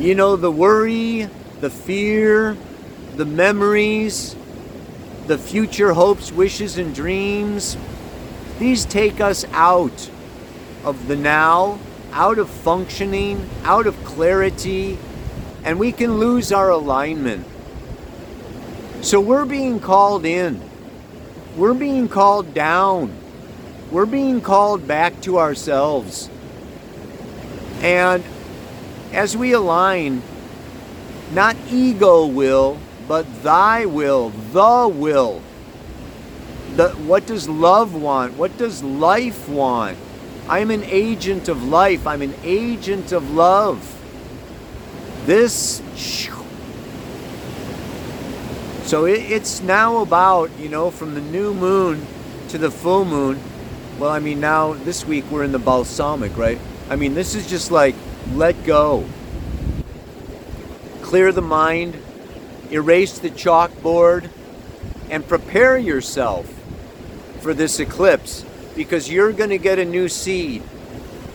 You 0.00 0.16
know, 0.16 0.34
the 0.34 0.50
worry, 0.50 1.28
the 1.60 1.70
fear, 1.70 2.56
the 3.14 3.24
memories, 3.24 4.34
the 5.28 5.38
future 5.38 5.92
hopes, 5.92 6.32
wishes, 6.32 6.78
and 6.78 6.92
dreams, 6.92 7.76
these 8.58 8.84
take 8.84 9.20
us 9.20 9.44
out 9.52 10.10
of 10.82 11.06
the 11.06 11.14
now, 11.14 11.78
out 12.10 12.40
of 12.40 12.50
functioning, 12.50 13.48
out 13.62 13.86
of 13.86 13.94
clarity, 14.04 14.98
and 15.62 15.78
we 15.78 15.92
can 15.92 16.18
lose 16.18 16.50
our 16.50 16.70
alignment. 16.70 17.46
So 19.02 19.20
we're 19.20 19.44
being 19.44 19.78
called 19.78 20.24
in. 20.24 20.60
We're 21.56 21.74
being 21.74 22.08
called 22.08 22.52
down. 22.52 23.16
We're 23.92 24.06
being 24.06 24.40
called 24.40 24.88
back 24.88 25.20
to 25.20 25.38
ourselves. 25.38 26.30
And 27.84 28.24
as 29.12 29.36
we 29.36 29.52
align, 29.52 30.22
not 31.32 31.54
ego 31.70 32.24
will, 32.24 32.78
but 33.06 33.42
thy 33.42 33.84
will, 33.84 34.30
the 34.30 34.88
will. 34.88 35.42
The, 36.76 36.88
what 36.92 37.26
does 37.26 37.46
love 37.46 37.94
want? 37.94 38.38
What 38.38 38.56
does 38.56 38.82
life 38.82 39.46
want? 39.50 39.98
I'm 40.48 40.70
an 40.70 40.82
agent 40.84 41.48
of 41.48 41.62
life. 41.62 42.06
I'm 42.06 42.22
an 42.22 42.34
agent 42.42 43.12
of 43.12 43.30
love. 43.32 43.90
This. 45.26 45.82
So 48.84 49.04
it, 49.04 49.30
it's 49.30 49.60
now 49.60 49.98
about, 49.98 50.50
you 50.58 50.70
know, 50.70 50.90
from 50.90 51.14
the 51.14 51.20
new 51.20 51.52
moon 51.52 52.06
to 52.48 52.56
the 52.56 52.70
full 52.70 53.04
moon. 53.04 53.38
Well, 53.98 54.10
I 54.10 54.20
mean, 54.20 54.40
now 54.40 54.72
this 54.72 55.04
week 55.04 55.24
we're 55.30 55.44
in 55.44 55.52
the 55.52 55.58
balsamic, 55.58 56.34
right? 56.38 56.58
I 56.88 56.96
mean, 56.96 57.14
this 57.14 57.34
is 57.34 57.48
just 57.48 57.70
like 57.70 57.94
let 58.32 58.64
go. 58.64 59.06
Clear 61.02 61.32
the 61.32 61.42
mind, 61.42 61.96
erase 62.70 63.18
the 63.18 63.30
chalkboard, 63.30 64.28
and 65.08 65.26
prepare 65.26 65.78
yourself 65.78 66.52
for 67.40 67.54
this 67.54 67.80
eclipse 67.80 68.44
because 68.74 69.10
you're 69.10 69.32
going 69.32 69.50
to 69.50 69.58
get 69.58 69.78
a 69.78 69.84
new 69.84 70.08
seed. 70.08 70.62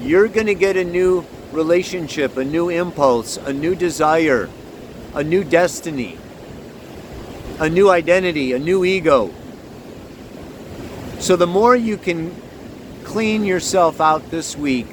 You're 0.01 0.27
going 0.27 0.47
to 0.47 0.55
get 0.55 0.77
a 0.77 0.83
new 0.83 1.25
relationship, 1.51 2.37
a 2.37 2.43
new 2.43 2.69
impulse, 2.69 3.37
a 3.37 3.53
new 3.53 3.75
desire, 3.75 4.49
a 5.13 5.23
new 5.23 5.43
destiny, 5.43 6.17
a 7.59 7.69
new 7.69 7.89
identity, 7.89 8.53
a 8.53 8.59
new 8.59 8.85
ego. 8.85 9.33
So 11.19 11.35
the 11.35 11.47
more 11.47 11.75
you 11.75 11.97
can 11.97 12.35
clean 13.03 13.43
yourself 13.43 13.99
out 13.99 14.29
this 14.31 14.55
week, 14.55 14.87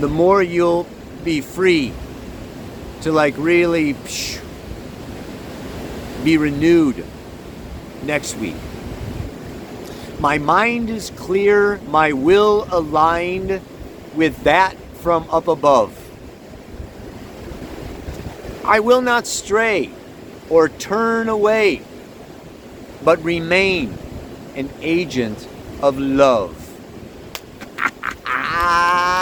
the 0.00 0.08
more 0.08 0.42
you'll 0.42 0.86
be 1.24 1.40
free 1.40 1.92
to 3.02 3.12
like 3.12 3.34
really 3.36 3.94
psh, 3.94 4.40
be 6.24 6.36
renewed 6.36 7.04
next 8.02 8.36
week. 8.36 8.56
My 10.18 10.38
mind 10.38 10.90
is 10.90 11.10
clear, 11.16 11.78
my 11.88 12.12
will 12.12 12.66
aligned 12.70 13.60
with 14.14 14.42
that 14.44 14.76
from 15.00 15.26
up 15.30 15.48
above. 15.48 15.96
I 18.64 18.80
will 18.80 19.00
not 19.00 19.26
stray 19.26 19.90
or 20.50 20.68
turn 20.68 21.28
away, 21.28 21.82
but 23.02 23.22
remain 23.24 23.96
an 24.56 24.68
agent 24.82 25.48
of 25.80 25.98
love. 25.98 26.59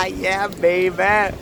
Yeah, 0.06 0.48
baby. 0.48 1.36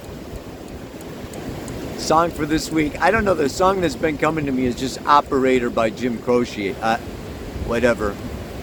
Song 1.99 2.31
for 2.31 2.47
this 2.47 2.71
week. 2.71 3.01
I 3.01 3.11
don't 3.11 3.25
know. 3.25 3.35
The 3.35 3.49
song 3.49 3.81
that's 3.81 3.97
been 3.97 4.19
coming 4.19 4.47
to 4.47 4.53
me 4.53 4.67
is 4.67 4.75
just 4.75 5.05
Operator 5.07 5.71
by 5.71 5.91
Jim 5.91 6.19
Croce. 6.19 6.75
Uh, 6.75 6.99
whatever. 7.67 8.17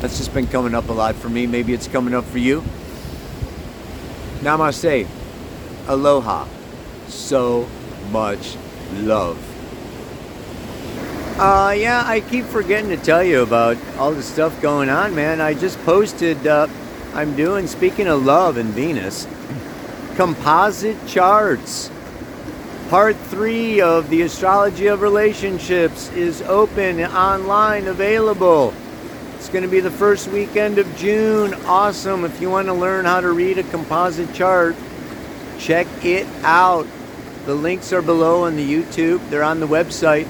that's 0.00 0.18
just 0.18 0.32
been 0.32 0.46
coming 0.46 0.74
up 0.74 0.88
a 0.88 0.92
lot 0.92 1.14
for 1.14 1.28
me. 1.28 1.46
Maybe 1.46 1.74
it's 1.74 1.88
coming 1.88 2.14
up 2.14 2.24
for 2.24 2.38
you. 2.38 2.62
Namaste. 4.40 5.06
Aloha. 5.86 6.46
So 7.08 7.68
much 8.10 8.56
love. 8.94 9.38
Uh, 11.38 11.72
yeah, 11.76 12.02
I 12.04 12.20
keep 12.20 12.46
forgetting 12.46 12.90
to 12.90 12.96
tell 12.96 13.22
you 13.22 13.42
about 13.42 13.76
all 13.96 14.12
the 14.12 14.24
stuff 14.24 14.60
going 14.60 14.88
on, 14.88 15.14
man. 15.14 15.40
I 15.40 15.54
just 15.54 15.78
posted, 15.84 16.44
uh, 16.46 16.66
I'm 17.14 17.34
doing, 17.36 17.66
speaking 17.66 18.06
of 18.06 18.24
love 18.24 18.56
and 18.56 18.70
Venus, 18.70 19.26
composite 20.16 21.06
charts. 21.06 21.90
Part 22.88 23.16
three 23.16 23.80
of 23.80 24.08
the 24.08 24.22
Astrology 24.22 24.86
of 24.86 25.02
Relationships 25.02 26.10
is 26.12 26.42
open, 26.42 27.00
online, 27.00 27.86
available. 27.86 28.72
It's 29.36 29.48
going 29.48 29.62
to 29.62 29.68
be 29.68 29.80
the 29.80 29.90
first 29.90 30.28
weekend 30.28 30.78
of 30.78 30.96
June. 30.96 31.54
Awesome. 31.66 32.24
If 32.24 32.40
you 32.40 32.50
want 32.50 32.66
to 32.68 32.74
learn 32.74 33.04
how 33.04 33.20
to 33.20 33.30
read 33.30 33.58
a 33.58 33.62
composite 33.64 34.32
chart, 34.32 34.74
check 35.58 35.86
it 36.04 36.26
out. 36.42 36.86
The 37.46 37.54
links 37.54 37.92
are 37.92 38.02
below 38.02 38.44
on 38.44 38.56
the 38.56 38.68
YouTube. 38.68 39.26
They're 39.30 39.42
on 39.42 39.60
the 39.60 39.68
website, 39.68 40.26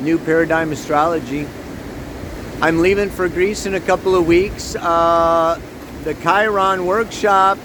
New 0.00 0.18
Paradigm 0.18 0.72
Astrology. 0.72 1.46
I'm 2.60 2.80
leaving 2.80 3.10
for 3.10 3.28
Greece 3.28 3.66
in 3.66 3.74
a 3.74 3.80
couple 3.80 4.14
of 4.14 4.26
weeks. 4.26 4.74
Uh, 4.76 5.60
the 6.04 6.14
Chiron 6.14 6.86
workshop 6.86 7.58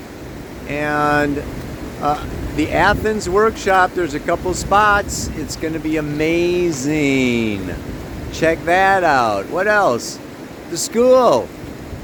and 0.67 1.43
Uh, 2.01 2.21
the 2.57 2.69
Athens 2.69 3.29
workshop, 3.29 3.91
there's 3.93 4.13
a 4.13 4.19
couple 4.19 4.53
spots. 4.53 5.29
It's 5.37 5.55
going 5.55 5.71
to 5.71 5.79
be 5.79 5.95
amazing. 5.95 7.73
Check 8.33 8.59
that 8.65 9.05
out. 9.05 9.49
What 9.49 9.67
else? 9.67 10.19
The 10.69 10.75
school. 10.77 11.47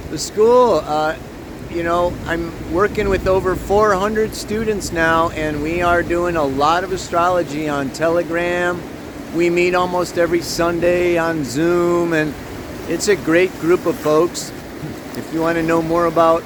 The 0.09 0.17
school. 0.17 0.81
Uh, 0.85 1.17
you 1.69 1.83
know, 1.83 2.13
I'm 2.27 2.73
working 2.73 3.09
with 3.09 3.27
over 3.27 3.57
400 3.57 4.33
students 4.33 4.93
now, 4.93 5.31
and 5.31 5.61
we 5.61 5.81
are 5.81 6.01
doing 6.01 6.37
a 6.37 6.45
lot 6.45 6.85
of 6.85 6.93
astrology 6.93 7.67
on 7.67 7.89
Telegram. 7.89 8.81
We 9.35 9.49
meet 9.49 9.75
almost 9.75 10.17
every 10.17 10.41
Sunday 10.41 11.17
on 11.17 11.43
Zoom, 11.43 12.13
and 12.13 12.33
it's 12.87 13.09
a 13.09 13.17
great 13.17 13.51
group 13.59 13.85
of 13.85 13.97
folks. 13.97 14.53
If 15.19 15.33
you 15.33 15.41
want 15.41 15.57
to 15.57 15.63
know 15.63 15.81
more 15.81 16.05
about 16.05 16.43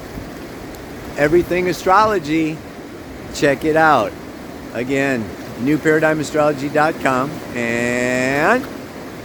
everything 1.16 1.68
astrology, 1.68 2.58
check 3.32 3.64
it 3.64 3.76
out. 3.76 4.12
Again, 4.72 5.22
newparadigmastrology.com, 5.60 7.30
and 7.56 8.66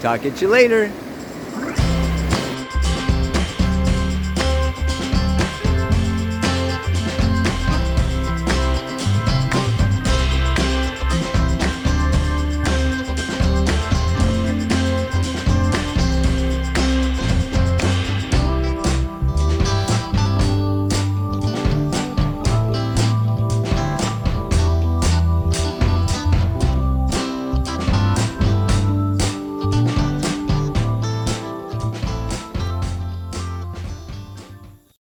talk 0.01 0.23
at 0.23 0.39
you 0.39 0.49
later. 0.49 0.91